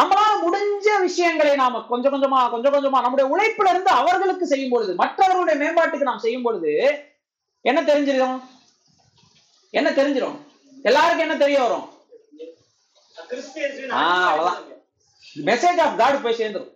நம்மளால 0.00 0.34
முடிஞ்ச 0.44 1.00
விஷயங்களை 1.00 1.54
நாம 1.54 1.80
கொஞ்சம் 1.88 2.12
கொஞ்சமா 2.12 2.50
கொஞ்சம் 2.50 2.74
கொஞ்சமா 2.74 3.00
நம்முடைய 3.04 3.26
உழைப்புல 3.32 3.70
இருந்து 3.70 3.90
அவர்களுக்கு 3.90 4.46
செய்யும் 4.46 4.70
பொழுது 4.70 4.94
மற்றவர்களுடைய 4.94 5.56
மேம்பாட்டுக்கு 5.62 6.08
நாம் 6.10 6.24
செய்யும் 6.26 6.42
பொழுது 6.42 6.72
என்ன 7.60 7.80
தெரிஞ்சிடும்? 7.82 8.38
என்ன 9.70 9.88
தெரிஞ்சிடும்? 9.90 10.38
எல்லாருக்கும் 10.82 11.24
என்ன 11.26 11.36
தெரிய 11.36 11.58
வரும்? 11.62 11.86
அவ்வளவுதான். 13.90 14.62
மெசேஜ் 15.48 15.80
ஆஃப் 15.80 15.98
காட் 15.98 16.22
போய் 16.22 16.38
சேர்ந்துரும். 16.38 16.70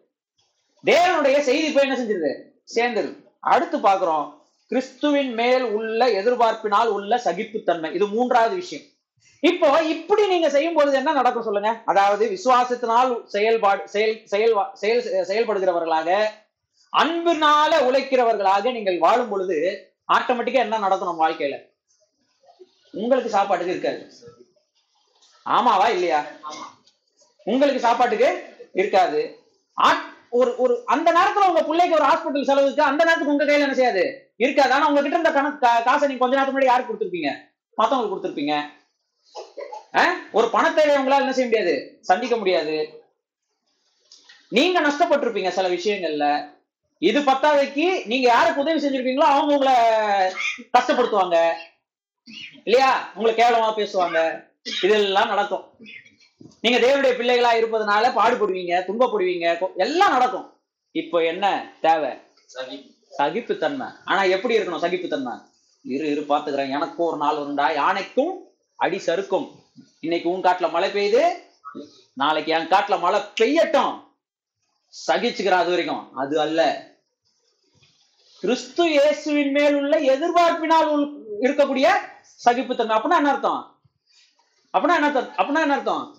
தேவனுடைய 0.85 1.39
செய்தி 1.39 1.69
போய் 1.73 1.87
என்ன 1.89 1.97
செஞ்சிருது? 2.01 2.33
சேர்ந்துடும் 2.75 3.19
அடுத்து 3.41 3.79
பாக்குறோம் 3.79 4.27
கிறிஸ்துவின் 4.67 5.33
மேல் 5.35 5.65
உள்ள 5.79 6.07
எதிர்பார்ப்பினால் 6.21 6.87
உள்ள 6.87 7.17
சகிப்புத்தன்மை. 7.25 7.95
இது 7.95 8.07
மூன்றாவது 8.07 8.55
விஷயம். 8.55 8.87
இப்போ 9.43 9.69
இப்படி 9.95 10.27
நீங்க 10.27 10.49
செய்யும் 10.51 10.75
பொழுது 10.75 10.97
என்ன 10.97 11.13
நடக்கும் 11.13 11.47
சொல்லுங்க? 11.49 11.71
அதாவது 11.85 12.25
விசுவாசத்தினால் 12.35 13.11
செயல்பாடு 13.35 13.83
செயல் 13.95 14.15
செயல் 14.33 14.55
செயல் 14.83 15.03
செயல்படுகிறவர்களாக 15.31 16.11
அன்பினால 16.93 17.73
உழைக்கிறவர்களாக 17.89 18.73
நீங்கள் 18.73 18.99
வாழும் 18.99 19.29
பொழுது 19.29 19.57
ஆட்டோமேட்டிக்கா 20.17 20.61
என்ன 20.67 20.79
நடக்கும் 20.79 21.11
நம்ம 21.11 21.23
வாழ்க்கையில? 21.25 21.57
உங்களுக்கு 22.95 23.31
சாப்பாட்டுக்கு 23.37 23.75
இருக்காது. 23.75 24.03
ஆமாவா 25.47 25.87
இல்லையா? 25.89 26.21
உங்களுக்கு 27.47 27.81
சாப்பாட்டுக்கு 27.87 28.29
இருக்காது. 28.75 29.21
ஒரு 30.33 30.51
ஒரு 30.59 30.75
அந்த 30.87 31.09
நேரத்துல 31.13 31.49
உங்க 31.51 31.63
பிள்ளைக்கு 31.65 31.95
ஒரு 31.95 32.07
ஹாஸ்பிட்டல் 32.09 32.49
செலவுக்கு 32.49 32.83
அந்த 32.83 33.03
நேரத்துக்கு 33.05 33.35
உங்க 33.35 33.45
கையில 33.45 33.67
என்ன 33.67 33.77
செய்யாது? 33.81 34.05
இருக்காது. 34.37 34.73
ஆனா 34.75 34.89
உங்ககிட்ட 34.89 35.17
இருந்த 35.19 35.33
கணக்கு 35.37 35.85
காசை 35.89 36.09
நீங்க 36.09 36.23
கொஞ்ச 36.23 36.35
நேரத்துக்கு 36.37 36.57
முன்னாடி 36.57 36.73
யாருக்கு 36.73 36.91
கொடுத்துருப்பீங்க? 36.91 37.31
மத்தவங்களுக்கு 37.79 38.15
கொடுத்துருப்பீங்க. 38.15 38.55
ஒரு 40.33 40.51
பண 40.51 40.73
தேவையை 40.73 41.03
உங்களால 41.03 41.25
என்ன 41.25 41.33
செய்ய 41.33 41.51
முடியாது? 41.51 41.99
சந்திக்க 42.01 42.37
முடியாது. 42.37 43.03
நீங்க 44.49 44.81
நஷ்டப்பட்டிருப்பீங்க 44.81 45.49
சில 45.49 45.69
விஷயங்கள்ல. 45.69 46.55
இது 46.99 47.21
பத்தாதைக்கு 47.21 48.07
நீங்க 48.07 48.29
யாருக்கு 48.29 48.61
உதவி 48.61 48.81
செஞ்சிருப்பீங்களோ 48.85 49.27
அவங்க 49.35 49.53
உங்களை 49.53 49.75
கஷ்டப்படுத்துவாங்க. 50.79 51.53
இல்லையா? 52.65 53.11
உங்களை 53.15 53.45
கேவலமா 53.45 53.71
பேசுவாங்க. 53.77 54.45
இதெல்லாம் 54.83 55.29
நடக்கும். 55.29 55.65
நீங்க 56.61 56.79
தேவனுடைய 56.87 57.15
பிள்ளைகளா 57.19 57.53
இருப்பதனால 57.55 58.11
பாடுபடுவீங்க 58.13 58.75
துன்பப்படுவீங்க 58.89 59.75
எல்லாம் 59.77 60.11
நடக்கும். 60.11 60.59
இப்போ 60.91 61.25
என்ன 61.25 61.75
தேவை? 61.81 62.11
சகிப்புத்தன்மை. 63.19 63.87
ஆனா 64.05 64.23
எப்படி 64.23 64.59
இருக்கணும் 64.59 64.85
சகிப்புத்தன்மை? 64.85 65.33
இரு 65.83 66.11
இரு 66.11 66.21
பாத்துக்கிறேன் 66.21 66.69
எனக்கும் 66.69 67.07
ஒரு 67.07 67.17
நாள் 67.17 67.37
வருண்டா 67.37 67.75
யானைக்கும் 67.75 68.35
அடி 68.77 68.99
சறுக்கும். 68.99 69.51
இன்னைக்கு 70.01 70.31
உன் 70.31 70.43
காட்டுல 70.43 70.71
மழை 70.71 70.91
பெய்யுது 70.91 71.33
நாளைக்கு 72.13 72.53
என் 72.53 72.69
காட்டுல 72.69 72.99
மழை 72.99 73.21
பெய்யட்டும். 73.21 74.05
சகிச்சுக்கிறேன் 75.07 75.51
அது 75.51 75.71
வரைக்கும். 75.71 76.15
அது 76.15 76.41
அல்ல. 76.41 76.91
கிறிஸ்து 78.41 78.89
இயேசுவின் 78.89 79.51
மேல் 79.51 79.75
உள்ள 79.75 80.01
எதிர்பார்ப்பினால் 80.01 80.89
உள்- 80.89 81.19
இருக்கக்கூடிய 81.41 81.99
சகிப்புத்தன்மை. 82.45 82.97
அப்படின்னா 82.97 83.17
என்ன 83.17 83.31
அர்த்தம்? 83.31 83.81
அப்படின்னா 84.73 84.95
என்ன 84.95 85.07
அர்த்தம்? 85.07 85.29
அப்படின்னா 85.29 85.61
என்ன 85.61 85.75
அர்த்தம்? 85.75 86.17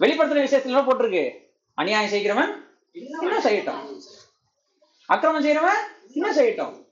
வெளிப்படுத்துற 0.00 0.44
விஷயத்துல 0.44 0.64
என்ன 0.64 0.80
போட்டிருக்கு? 0.80 1.30
அநியாயம் 1.74 2.10
செய்கிறவன் 2.10 2.78
இன்னும் 2.92 3.44
செய்யட்டும். 3.44 4.00
அக்கிரமம் 5.06 5.44
செய்யறவன் 5.44 6.08
இன்னும் 6.10 6.36
செய்யட்டும். 6.36 6.86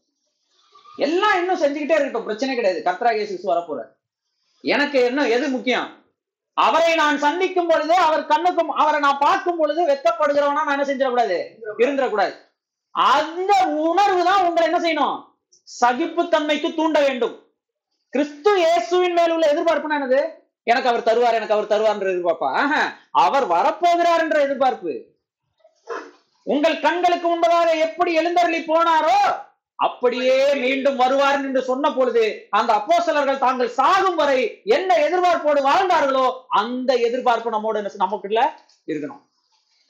எல்லாம் 0.97 1.39
இன்னும் 1.39 1.61
செஞ்சுக்கிட்டே 1.61 1.95
இருக்கட்டும். 1.95 2.23
பிரச்சனை 2.23 2.55
கிடையாது. 2.55 2.83
கர்த்தராக 2.85 3.15
இயேசு 3.15 3.55
வரப்போற 3.55 4.01
எனக்கு 4.65 4.99
என்ன 5.09 5.21
எது 5.37 5.47
முக்கியம்? 5.55 5.89
அவரை 6.67 6.91
நான் 7.01 7.23
சந்திக்கும் 7.25 7.69
பொழுது 7.71 7.95
அவர் 8.07 8.25
கண்ணுக்கும் 8.33 8.73
அவரை 8.83 8.99
நான் 9.05 9.23
பார்க்கும் 9.27 9.61
பொழுது 9.61 9.81
வெட்கப்படுகிறவனா 9.91 10.65
நான் 10.67 10.75
என்ன 10.77 10.87
செஞ்சிடக்கூடாது? 10.89 11.39
இருந்துடக்கூடாது. 11.83 12.35
அந்த 12.95 13.53
உணர்வு 13.91 14.23
தான் 14.29 14.45
உங்களை 14.49 14.67
என்ன 14.71 14.81
செய்யணும்? 14.85 15.19
சகிப்புத்தன்மைக்கு 15.81 16.69
தூண்ட 16.79 16.99
வேண்டும். 17.07 17.37
கிறிஸ்து 18.15 18.51
இயேசுவின் 18.63 19.17
மேல் 19.19 19.35
உள்ள 19.37 19.47
எதிர்பார்ப்புனா 19.53 19.99
என்னது? 20.01 20.21
எனக்கு 20.71 20.91
அவர் 20.91 21.07
தருவார் 21.07 21.39
எனக்கு 21.39 21.57
அவர் 21.57 21.71
தருவார்ன்ற 21.73 22.09
எதிர்பார்ப்பா? 22.15 22.51
அவர் 23.25 23.47
வரப்போகிறார் 23.55 24.23
என்ற 24.25 24.39
எதிர்பார்ப்பு. 24.47 24.93
உங்கள் 26.47 26.77
கண்களுக்கு 26.85 27.27
முன்பதாக 27.29 27.71
எப்படி 27.87 28.13
எழுந்தருளி 28.21 28.61
போனாரோ 28.69 29.17
அப்படியே 29.87 30.37
மீண்டும் 30.63 30.99
வருவார் 31.03 31.45
என்று 31.47 31.63
சொன்ன 31.69 31.87
பொழுது 31.93 32.25
அந்த 32.51 32.71
அப்போசலர்கள் 32.79 33.45
தாங்கள் 33.45 33.77
சாகும் 33.79 34.19
வரை 34.21 34.41
என்ன 34.65 34.97
எதிர்பார்ப்போடு 35.07 35.61
வாழ்ந்தார்களோ 35.69 36.25
அந்த 36.61 36.91
எதிர்பார்ப்பு 37.07 37.55
நம்மோட 37.55 37.97
நமக்குள்ள 38.05 38.41
இருக்கணும். 38.91 39.23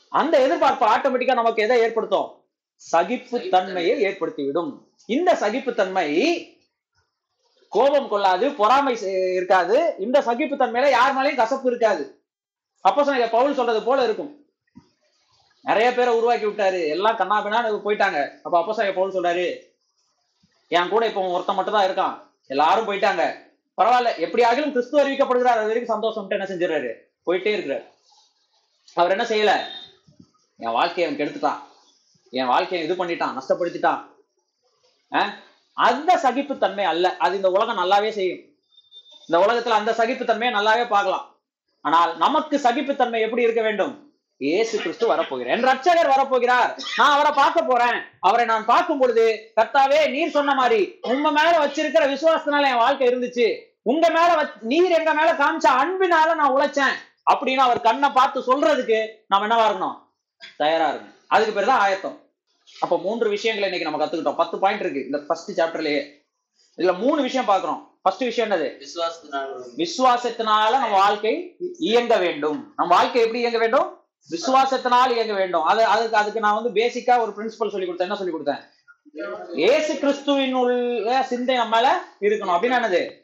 அந்த 0.09 0.35
எதிர்பார்ப்பு 0.47 0.87
ஆட்டோமேட்டிக்கா 0.93 1.41
நமக்கு 1.41 1.63
எதை 1.63 1.79
ஏற்படுத்தும்? 1.81 2.31
சகிப்பு 2.75 3.39
தன்மையை 3.55 3.95
ஏற்படுத்திவிடும். 4.09 4.71
இந்த 5.07 5.31
சகிப்புத்தன்மை 5.35 6.09
கோபம் 7.69 8.09
கொள்ளாது 8.09 8.47
பொறாமை 8.61 8.95
இருக்காது. 9.37 9.77
இந்த 9.99 10.21
சகிப்புத்தன்மையில 10.21 10.91
யார் 10.91 11.15
மேலேயும் 11.17 11.43
கசப்பு 11.43 11.69
இருக்காது. 11.71 12.05
அப்போ 12.81 13.29
பவுல் 13.37 13.59
சொல்றது 13.59 13.83
போல 13.83 14.05
இருக்கும். 14.09 14.33
நிறைய 15.69 15.89
பேரை 15.95 16.13
உருவாக்கி 16.15 16.47
விட்டாரு. 16.47 16.81
எல்லாம் 16.95 17.19
கண்ணாபின்னான்னு 17.21 17.87
போயிட்டாங்க. 17.89 18.21
அப்ப 18.43 18.55
அப்போ 18.61 18.93
பவுல் 18.99 19.15
சொல்றாரு 19.17 19.47
என் 20.73 20.89
கூட 20.89 21.07
இப்போ 21.07 21.21
ஒருத்தன் 21.21 21.55
மட்டும் 21.55 21.75
தான் 21.75 21.89
இருக்கான். 21.89 22.31
எல்லாரும் 22.47 22.89
போயிட்டாங்க. 22.89 23.35
பரவாயில்ல 23.77 24.19
எப்படி 24.19 24.45
ஆகிலும் 24.45 24.73
கிறிஸ்து 24.73 25.09
அறிவிக்கப்படுகிறார். 25.09 25.59
அது 25.59 25.67
வரைக்கும் 25.67 26.03
சந்தோஷம்ட்டு 26.03 26.29
என்ன 26.29 26.45
செஞ்சிடறாரு? 26.45 26.95
போயிட்டே 27.27 27.47
இருக்கிறார். 27.47 27.91
அவர் 28.95 29.11
என்ன 29.11 29.25
செய்யல? 29.25 29.65
என் 30.57 30.73
வாழ்க்கையை 30.73 31.15
அவன் 31.15 31.29
கெடுத்துட்டான். 31.29 31.59
என் 32.31 32.47
வாழ்க்கையை 32.47 32.89
இது 32.89 33.07
பண்ணிட்டான் 33.07 33.39
நஷ்டப்படுத்திட்டான். 33.39 34.05
அஹ்? 35.11 35.35
அந்த 35.73 36.17
சகிப்புத்தன்மை 36.17 36.85
அல்ல. 36.85 37.17
அது 37.17 37.37
இந்த 37.37 37.51
உலகம் 37.51 37.79
நல்லாவே 37.79 38.11
செய்யும். 38.11 38.39
இந்த 39.27 39.47
உலகத்துல 39.47 39.69
அந்த 39.69 39.93
சகிப்புத்தன்மையை 39.93 40.53
நல்லாவே 40.53 40.89
பார்க்கலாம். 40.89 41.37
ஆனால் 41.81 42.17
நமக்கு 42.17 42.59
சகிப்புத்தன்மை 42.59 43.21
எப்படி 43.21 43.43
இருக்க 43.43 43.63
வேண்டும்? 43.63 44.12
இயேசு 44.37 44.79
கிறிஸ்து 44.79 45.14
வரப்போகிறார். 45.14 45.47
என் 45.47 45.64
ரட்சகர் 45.64 46.12
வரப்போகிறார். 46.14 46.79
நான் 46.97 47.12
அவரை 47.12 47.33
பார்க்க 47.35 47.62
போறேன். 47.62 48.03
அவரை 48.21 48.47
நான் 48.47 48.64
பார்க்கும் 48.64 48.99
பொழுது 48.99 49.53
கர்த்தாவே 49.57 50.11
நீர் 50.11 50.31
சொன்ன 50.31 50.55
மாதிரி 50.55 50.99
உங்க 51.03 51.31
மேல 51.31 51.66
வச்சிருக்கிற 51.66 52.05
விசுவாசத்தினால 52.14 52.64
என் 52.64 52.77
வாழ்க்கை 52.77 53.09
இருந்துச்சு. 53.09 53.59
உங்க 53.83 54.11
மேல 54.11 54.53
நீர் 54.61 54.90
எங்க 54.90 55.14
மேல 55.14 55.33
காமிச்ச 55.33 55.68
அன்பினால 55.83 56.35
நான் 56.35 56.55
உழைச்சேன். 56.57 56.95
அப்படின்னு 57.33 57.57
அவர் 57.57 57.81
கண்ணை 57.81 58.11
பார்த்து 58.11 58.40
சொல்றதுக்கு 58.40 59.07
நாம 59.27 59.47
என்னவா 59.47 59.71
இருக்கணும்? 59.71 59.99
தயாரா 60.57 60.90
இருக்கணும். 60.90 61.14
அதுக்கு 61.27 61.53
பேர் 61.53 61.64
தான் 61.64 61.81
ஆயத்தம். 61.81 62.21
அப்ப 62.81 62.99
மூன்று 62.99 63.29
விஷயங்களை 63.29 63.71
இன்னைக்கு 63.71 63.90
நம்ம 63.90 64.07
கத்துக்கிட்டோம். 64.07 64.37
பத்து 64.37 64.59
பாயிண்ட் 64.59 64.81
இருக்கு. 64.81 65.05
இந்த 65.05 65.18
ஃபர்ஸ்ட் 65.18 65.61
சாப்டர்லயே 65.61 66.21
இதுல 66.79 66.99
மூணு 66.99 67.23
விஷயம் 67.23 67.47
பார்க்கிறோம். 67.47 67.99
ஃபர்ஸ்ட் 68.03 68.23
விஷயம் 68.23 68.51
என்னது? 68.51 68.83
விசுவாசத்தினால். 68.83 69.51
விசுவாசத்தினால 69.77 70.71
நம்ம 70.71 70.97
வாழ்க்கை 70.97 71.57
இயங்க 71.79 72.16
வேண்டும். 72.16 72.73
நம்ம 72.77 72.95
வாழ்க்கை 72.95 73.21
எப்படி 73.21 73.38
இயங்க 73.38 73.59
வேண்டும்? 73.59 74.02
விசுவாசத்தினால் 74.31 75.11
இயங்க 75.11 75.33
வேண்டும். 75.33 75.65
அது 75.65 75.85
அதுக்கு 75.85 76.17
அதுக்கு 76.17 76.41
நான் 76.41 76.63
வந்து 76.63 76.83
பேசிக்கா 76.83 77.19
ஒரு 77.21 77.33
பிரின்சிபல் 77.37 77.73
சொல்லி 77.75 77.89
கொடுத்தேன். 77.89 78.09
என்ன 78.09 78.17
சொல்லி 78.17 78.35
கொடுத்தேன்? 78.35 78.63
ஏசு 79.55 79.99
கிறிஸ்துவின் 79.99 80.55
உள்ள 80.55 81.23
சிந்தை 81.23 81.57
நம்ம 81.57 81.81
இருக்கணும். 82.21 82.55
அப்படின்னு 82.55 82.79
என்னது? 82.81 83.21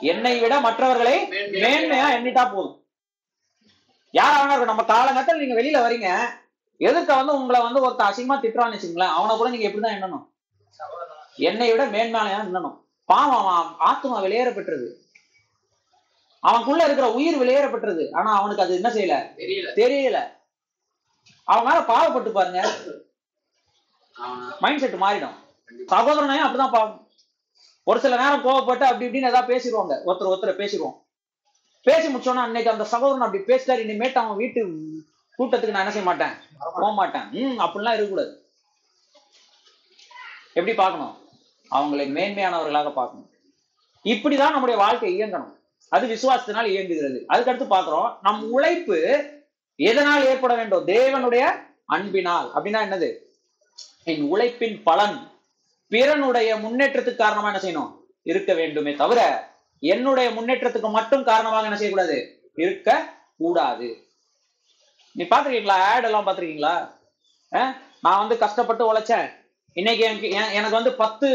என்னை 0.00 0.40
விட 0.40 0.60
மற்றவர்களை 0.60 1.28
மேன்மையா 1.30 2.06
எண்ணிட்டா 2.18 2.54
போதும். 2.54 2.84
யார் 4.10 4.36
அவனா 4.36 4.54
இருக்கும் 4.54 4.76
நம்ம 4.76 4.84
காலங்கத்தில் 4.84 5.40
நீங்க 5.40 5.56
வெளியில 5.60 5.82
வரீங்க 5.84 6.08
எதுக்க 6.80 7.06
வந்து 7.06 7.34
உங்களை 7.34 7.60
வந்து 7.60 7.80
ஒருத்தன் 7.80 8.10
அசிங்கமா 8.10 8.36
திட்டுறான்னு 8.40 8.76
வச்சுங்களேன் 8.76 9.16
அவனை 9.18 9.36
கூட 9.36 9.50
நீங்க 9.50 9.68
எப்படிதான் 9.68 9.96
எண்ணணும்? 9.96 10.24
என்னை 11.36 11.70
விட 11.70 11.86
மேன்மையா 11.86 12.40
எண்ணணும். 12.46 12.80
பாவம் 13.04 13.46
அவன் 13.46 13.72
ஆத்மா 13.78 14.20
வெளியேற 14.20 14.50
பெற்றது. 14.50 14.88
அவனுக்குள்ள 16.42 16.84
இருக்கிற 16.84 17.12
உயிர் 17.12 17.36
வெளியேற 17.36 17.68
பெற்றது 17.68 18.08
ஆனா 18.12 18.38
அவனுக்கு 18.38 18.62
அது 18.62 18.74
என்ன 18.74 18.88
செய்யல? 18.88 19.40
தெரியல. 19.40 19.68
தெரியல. 19.76 20.40
அவன் 21.44 21.64
மேல 21.64 21.78
பாவப்பட்டு 21.78 22.32
பாருங்க. 22.32 22.74
மைண்ட் 24.60 24.78
செட் 24.78 24.94
மாறிடும். 24.94 25.34
சகோதரனையும் 25.86 26.46
அப்படிதான் 26.46 26.70
பாவம். 26.70 27.08
ஒரு 27.84 28.00
சில 28.00 28.16
நேரம் 28.16 28.44
கோவப்பட்டு 28.44 28.82
அப்படி 28.82 29.06
இப்படின்னு 29.06 29.28
ஏதாவது 29.28 29.56
பேசிடுவாங்க. 29.56 29.92
ஒருத்தர் 29.92 30.32
ஒருத்தர் 30.32 30.58
பேசிடுவோம். 30.60 31.00
பேசி 31.82 32.14
முடிச்சோன்னா 32.14 32.34
அன்னைக்கு 32.34 32.70
அந்த 32.70 32.84
சகோதரன் 32.84 33.26
அப்படி 33.26 33.42
பேசிட்டாரு. 33.42 33.86
இனிமேட்டு 33.86 34.14
அவன் 34.14 34.36
வீட்டு 34.36 34.66
கூட்டத்துக்கு 35.38 35.68
நான் 35.68 35.80
என்ன 35.80 35.90
செய்ய 35.90 36.02
மாட்டேன்? 36.02 36.32
போக 36.58 36.92
மாட்டேன். 36.92 37.28
ம் 37.30 37.60
அப்படிலாம் 37.60 37.94
இருக்கக்கூடாது. 37.94 38.50
எப்படி 40.46 40.74
பார்க்கணும்? 40.74 41.28
அவங்களை 41.70 41.96
மேன்மையானவர்களாக 41.96 42.92
பார்க்கணும். 42.92 43.30
இப்படிதான் 44.04 44.50
நம்முடைய 44.50 44.80
வாழ்க்கை 44.80 45.18
இயங்கணும். 45.18 45.60
அது 45.88 46.06
விசுவாசத்தினால் 46.14 46.70
இயங்குகிறது. 46.74 47.18
அதுக்கடுத்து 47.28 47.66
பாக்குறோம் 47.74 48.16
நம் 48.22 48.50
உழைப்பு 48.50 48.98
எதனால் 49.76 50.26
ஏற்பட 50.26 50.54
வேண்டும்? 50.54 50.86
தேவனுடைய 50.86 51.44
அன்பினால். 51.84 52.48
அப்படின்னா 52.54 52.80
என்னது? 52.86 53.10
என் 54.04 54.22
உழைப்பின் 54.22 54.82
பலன். 54.82 55.18
பிறனுடைய 55.90 56.50
முன்னேற்றத்துக்கு 56.64 57.22
காரணமா 57.24 57.52
என்ன 57.52 57.62
செய்யணும்? 57.64 57.92
இருக்க 58.22 58.54
வேண்டுமே 58.54 58.92
தவிர 58.94 59.20
என்னுடைய 59.78 60.30
முன்னேற்றத்துக்கு 60.30 60.90
மட்டும் 60.90 61.24
காரணமாக 61.24 61.64
என்ன 61.64 61.76
செய்யக்கூடாது? 61.76 62.18
இருக்க 62.54 63.04
கூடாது. 63.36 63.88
நீ 65.12 65.24
பாத்திருக்கீங்களா 65.24 65.76
ஆட் 65.90 66.04
எல்லாம் 66.04 66.26
பாத்திருக்கீங்களா 66.26 66.74
நான் 68.00 68.18
வந்து 68.18 68.38
கஷ்டப்பட்டு 68.38 68.84
உழைச்சேன். 68.92 69.28
இன்னைக்கு 69.72 70.04
எனக்கு 70.04 70.28
எனக்கு 70.30 70.76
வந்து 70.78 70.92
பத்து 70.92 71.28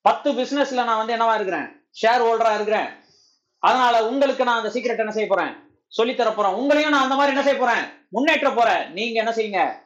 பத்து 0.00 0.32
பிசினஸ்ல 0.32 0.84
நான் 0.88 1.06
வந்து 1.06 1.16
என்னவா 1.16 1.34
இருக்கிறேன்? 1.34 1.68
ஷேர் 2.02 2.24
ஹோல்டரா 2.24 2.54
இருக்கிறேன். 2.54 2.88
அதனால 3.64 4.06
உங்களுக்கு 4.06 4.44
நான் 4.44 4.62
அந்த 4.62 4.78
சீக்கிரட் 4.78 4.98
என்ன 4.98 5.10
செய்ய 5.10 5.28
போறேன்? 5.28 5.52
சொல்லித் 5.88 6.16
தர 6.16 6.30
போறேன். 6.30 6.52
உங்களையும் 6.52 6.88
நான் 6.88 7.02
அந்த 7.02 7.14
மாதிரி 7.14 7.36
என்ன 7.36 7.48
செய்ய 7.48 7.58
போறேன்? 7.58 8.06
முன்னேற்ற 8.08 8.50
போறேன். 8.50 8.92
நீங்க 8.92 9.22
என்ன 9.22 9.30
செய்யுங்க? 9.30 9.82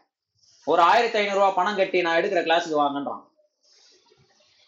ஒரு 0.65 0.83
ஆயிரத்தி 0.83 1.19
ஐநூறு 1.19 1.37
ரூபாய் 1.37 1.55
பணம் 1.55 1.77
கட்டி 1.77 2.01
நான் 2.01 2.23
எடுக்கிற 2.23 2.43
கிளாஸுக்கு 2.43 2.81
வாங்கன்றான். 2.81 3.23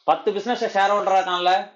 பத்து 0.04 0.32
பிசினஸ் 0.32 0.64
ஷேர் 0.64 0.90
ஹோல்டரா 0.92 1.18
இருக்கான்ல. 1.20 1.70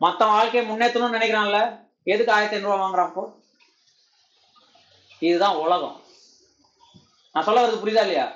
மத்த 0.00 0.18
வாழ்க்கையை 0.18 0.72
முன்னேற்றணும்னு 0.72 1.16
நினைக்கிறான்ல. 1.16 1.80
எதுக்கு 2.02 2.32
ஆயிரத்தி 2.32 2.56
ஐநூறு 2.56 2.76
ரூபாய் 2.76 2.90
வாங்குறான் 2.90 3.42
இதுதான் 5.18 5.56
உலகம். 5.56 6.00
நான் 7.32 7.44
சொல்ல 7.44 7.66
வரது 7.66 7.70
புரியுதா 7.70 8.04
இல்லையா? 8.04 8.32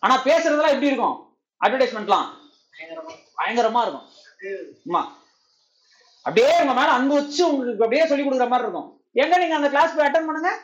ஆனா 0.00 0.22
பேசுறதெல்லாம் 0.22 0.68
எப்படி 0.68 0.86
இருக்கும்? 0.86 1.36
அட்வர்டைஸ்மெண்ட்லாம் 1.64 2.26
பயங்கரமா 3.36 3.82
இருக்கும். 3.82 4.08
ஆமா 4.86 5.22
அப்படியே 6.26 6.60
உங்க 6.60 6.72
மேல 6.72 6.88
அன்பு 6.88 7.14
வச்சு 7.14 7.50
உங்களுக்கு 7.50 7.84
அப்படியே 7.84 8.06
சொல்லி 8.06 8.24
கொடுக்குற 8.24 8.48
மாதிரி 8.48 8.68
இருக்கும். 8.68 9.02
எங்க 9.12 9.38
நீங்க 9.38 9.54
அந்த 9.54 9.68
கிளாஸ் 9.68 9.96
போய் 9.96 10.06
அட்டன் 10.06 10.26
பண்ணுங்க? 10.26 10.58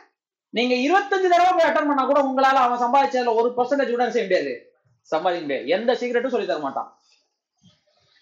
நீங்க 0.49 0.75
இருபத்தஞ்சு 0.75 1.29
தடவை 1.33 1.51
போய் 1.51 1.69
அட்டன் 1.71 1.87
பண்ணா 1.87 2.05
கூட 2.05 2.21
உங்களால 2.21 2.61
அவன் 2.65 2.79
சம்பாதிச்சதுல 2.79 3.35
ஒரு 3.35 3.53
பர்சன்டேஜ் 3.57 3.89
கூட 3.89 4.11
செய்ய 4.11 4.27
முடியாது. 4.27 4.73
சம்பாதிக்க 5.01 5.45
முடியாது. 5.45 5.67
எந்த 5.67 5.95
சீக்கிரட்டும் 5.95 6.29
சொல்லி 6.29 6.47
தர 6.47 6.59
மாட்டான். 6.59 6.99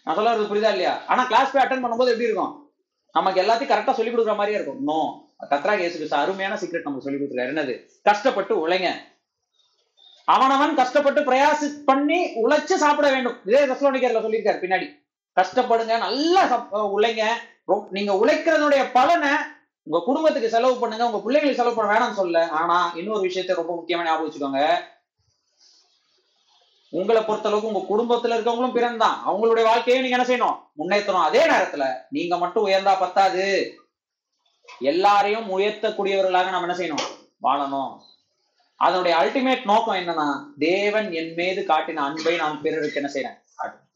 நான் 0.03 0.15
சொல்ல 0.15 0.33
புரியுதா 0.33 0.69
இல்லையா? 0.69 1.05
ஆனா 1.05 1.23
கிளாஸ் 1.23 1.51
போய் 1.51 1.63
அட்டன் 1.63 1.85
பண்ணும்போது 1.85 2.13
எப்படி 2.13 2.29
இருக்கும்? 2.29 2.71
நமக்கு 3.13 3.41
எல்லாத்தையும் 3.41 3.71
கரெக்டா 3.71 3.91
சொல்லி 3.91 4.11
கொடுக்குற 4.11 4.35
மாதிரியே 4.35 4.63
இருக்கும். 4.63 4.83
நோ 4.83 5.27
கத்ரா 5.49 5.73
கேசு 5.81 6.13
அருமையான 6.13 6.55
சீக்ரெட் 6.55 6.81
நமக்கு 6.81 7.11
சொல்லி 7.11 7.19
கொடுத்துருக்காரு. 7.19 7.53
என்னது? 7.55 7.89
கஷ்டப்பட்டு 8.03 8.67
உழைங்க. 8.67 8.89
அவனவன் 10.25 10.75
கஷ்டப்பட்டு 10.75 11.21
பிரயாசி 11.21 11.83
பண்ணி 11.85 12.35
உழைச்சு 12.35 12.73
சாப்பிட 12.73 13.11
வேண்டும். 13.11 13.37
இதே 13.45 13.65
தஸ்லோனிக்கர்ல 13.65 14.23
சொல்லியிருக்காரு 14.25 14.63
பின்னாடி. 14.65 14.98
கஷ்டப்படுங்க 15.35 15.97
நல்லா 15.97 16.67
உழைங்க. 16.71 17.23
ரொ- 17.67 17.87
நீங்க 17.89 18.13
உழைக்கிறதுடைய 18.13 18.89
பலனை 18.93 19.29
உங்க 19.83 20.05
குடும்பத்துக்கு 20.05 20.49
செலவு 20.49 20.79
பண்ணுங்க 20.79 21.09
உங்க 21.09 21.31
பிள்ளைங்களுக்கு 21.31 21.53
செலவு 21.53 21.75
பண்ண 21.75 21.93
வேணாம்னு 21.93 22.13
சொல்ல 22.13 22.49
ஆனா 22.49 22.91
இன்னொரு 22.95 23.19
விஷயத்தை 23.19 23.55
ரொம்ப 23.55 23.83
முக்கியமா 23.83 24.03
ஞாபகம் 24.03 24.31
வச்சுக்கோங்க. 24.31 24.79
உங்களை 26.89 27.21
பொறுத்தளவுக்கு 27.21 27.71
உங்க 27.71 27.95
குடும்பத்துல 27.97 28.31
இருக்கவங்களும் 28.31 28.73
பிறந்தான். 28.73 29.21
அவங்களுடைய 29.27 29.63
வாழ்க்கையை 29.63 30.03
நீங்க 30.03 30.23
என்ன 30.23 30.35
செய்யணும்? 30.35 30.69
முன்னேற்றணும். 30.77 31.23
அதே 31.23 31.45
நேரத்துல 31.45 31.95
நீங்க 32.09 32.37
மட்டும் 32.37 32.67
உயர்ந்தா 32.67 32.99
பத்தாது. 32.99 33.75
எல்லாரையும் 34.79 35.57
உயர்த்தக்கூடியவர்களாக 35.57 36.49
நம்ம 36.49 36.75
என்ன 36.75 36.75
செய்யணும்? 36.75 37.07
வாழணும். 37.43 37.99
அதனுடைய 38.75 39.17
அல்டிமேட் 39.17 39.65
நோக்கம் 39.65 39.95
என்னன்னா 39.95 40.43
தேவன் 40.59 41.11
என் 41.11 41.33
மீது 41.33 41.61
காட்டின 41.67 41.95
அன்பை 41.95 42.35
நான் 42.35 42.61
பிறருக்கு 42.61 43.01
என்ன 43.01 43.11
செய்யறேன் 43.13 43.47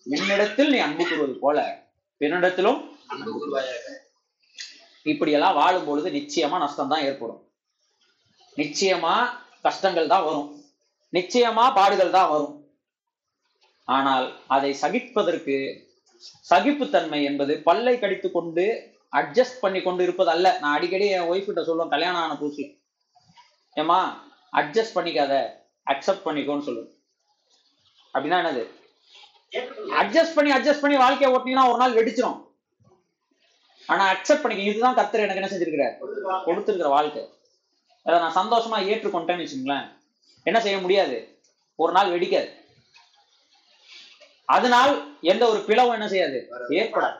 என்னிடத்தில் 0.05 0.71
நீ 0.73 0.79
அன்பு 0.85 1.03
கூறுவது 1.09 1.35
போல 1.43 1.59
பிறனிடத்திலும் 2.21 2.79
இப்படி 3.11 3.31
எல்லாம் 3.51 4.01
இப்படியெல்லாம் 5.11 5.57
வாழும் 5.59 5.87
பொழுது 5.87 6.09
நிச்சயமா 6.17 6.57
நஷ்டம் 6.63 6.91
தான் 6.91 7.05
ஏற்படும். 7.07 7.39
நிச்சயமா 8.57 9.13
கஷ்டங்கள் 9.65 10.11
தான் 10.13 10.25
வரும். 10.27 10.49
நிச்சயமா 11.13 11.65
பாடுகள் 11.77 12.15
தான் 12.17 12.29
வரும். 12.33 12.53
ஆனால் 13.87 14.27
அதை 14.55 14.71
சகிப்பதற்கு 14.83 15.55
சகிப்புத்தன்மை 16.49 17.19
என்பது 17.29 17.53
பல்லை 17.67 17.95
கடித்து 17.99 18.27
கொண்டு 18.31 18.65
அட்ஜஸ்ட் 19.19 19.61
பண்ணி 19.63 19.79
கொண்டு 19.81 20.01
இருப்பது 20.05 20.29
அல்ல 20.35 20.47
நான் 20.61 20.75
அடிக்கடி 20.77 21.07
என் 21.15 21.29
ஒய்ஃப் 21.31 21.49
கிட்ட 21.49 21.63
சொல்லுவேன் 21.69 21.93
கல்யாணம் 21.95 22.21
ஆன 22.21 22.37
புதுசு 22.41 22.65
ஏமா 23.77 23.99
அட்ஜஸ்ட் 24.53 24.95
பண்ணிக்காத 24.97 25.33
அக்செப்ட் 25.87 26.25
பண்ணிக்கோன்னு 26.27 26.67
சொல்லுவேன். 26.67 26.91
அப்படின்னா 28.13 28.39
என்னது? 28.41 28.63
அட்ஜஸ்ட் 29.99 30.35
பண்ணி 30.35 30.51
அட்ஜஸ்ட் 30.51 30.83
பண்ணி 30.83 30.97
வாழ்க்கையை 30.97 31.29
ஓட்டினீங்கன்னா 31.35 31.69
ஒரு 31.71 31.77
நாள் 31.77 31.97
வெடிச்சிடும் 31.99 32.39
ஆனா 33.89 34.03
அக்செப்ட் 34.13 34.41
பண்ணிக்க 34.41 34.69
இதுதான் 34.69 34.97
கத்தர் 34.97 35.23
எனக்கு 35.25 35.41
என்ன 35.41 35.49
செஞ்சிருக்கிறார்? 35.53 35.95
கொடுத்துருக்கிற 36.45 36.89
வாழ்க்கை. 36.89 37.23
அதை 38.05 38.19
நான் 38.19 38.37
சந்தோஷமா 38.39 38.77
ஏற்றுக்கொண்டேன்னு 38.91 39.43
வச்சுங்களேன் 39.45 39.85
என்ன 40.43 40.61
செய்ய 40.61 40.77
முடியாது? 40.79 41.39
ஒரு 41.75 41.91
நாள் 41.91 42.13
வெடிக்காது. 42.13 42.49
அதனால் 44.45 45.19
எந்த 45.21 45.43
ஒரு 45.49 45.59
பிளவும் 45.67 45.93
என்ன 45.93 46.07
செய்யாது? 46.07 46.39
ஏற்படாது. 46.69 47.19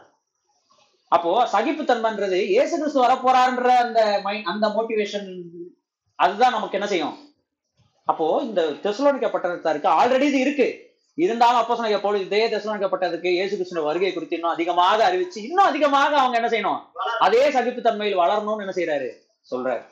அப்போ 1.07 1.47
சகிப்பு 1.47 1.83
தன்மைன்றது 1.83 2.37
ஏசு 2.49 2.77
கிறிஸ்து 2.77 3.03
வரப்போறாருன்ற 3.05 3.69
அந்த 3.83 4.19
மைண்ட் 4.23 4.45
அந்த 4.45 4.67
மோட்டிவேஷன் 4.67 5.29
அதுதான் 6.15 6.51
நமக்கு 6.51 6.77
என்ன 6.77 6.87
செய்யும்? 6.87 7.15
அப்போ 8.03 8.25
இந்த 8.43 8.61
தெசலோனிக்க 8.85 9.27
பட்டணத்தாருக்கு 9.33 9.89
ஆல்ரெடி 9.99 10.21
இது 10.21 10.39
இருக்கு. 10.39 10.67
இருந்தாலும் 11.17 11.57
அப்போ 11.57 11.75
சொன்ன 11.75 11.99
போல 11.99 12.17
இதே 12.17 12.47
தெசலோனிக்க 12.47 12.87
பட்டணத்துக்கு 12.89 13.31
இயேசு 13.31 13.55
கிறிஸ்துவ 13.55 13.85
வருகை 13.85 14.13
குறித்து 14.13 14.35
இன்னும் 14.35 14.51
அதிகமாக 14.51 15.09
அறிவிச்சு 15.09 15.39
இன்னும் 15.47 15.65
அதிகமாக 15.65 16.17
அவங்க 16.17 16.37
என்ன 16.37 16.49
செய்யணும்? 16.49 16.79
அதே 17.19 17.49
சகிப்புத்தன்மையில் 17.49 18.21
வளரணும்னு 18.21 18.63
என்ன 18.65 18.75
செய்யறாரு 18.75 19.09
சொல்றாரு. 19.51 19.83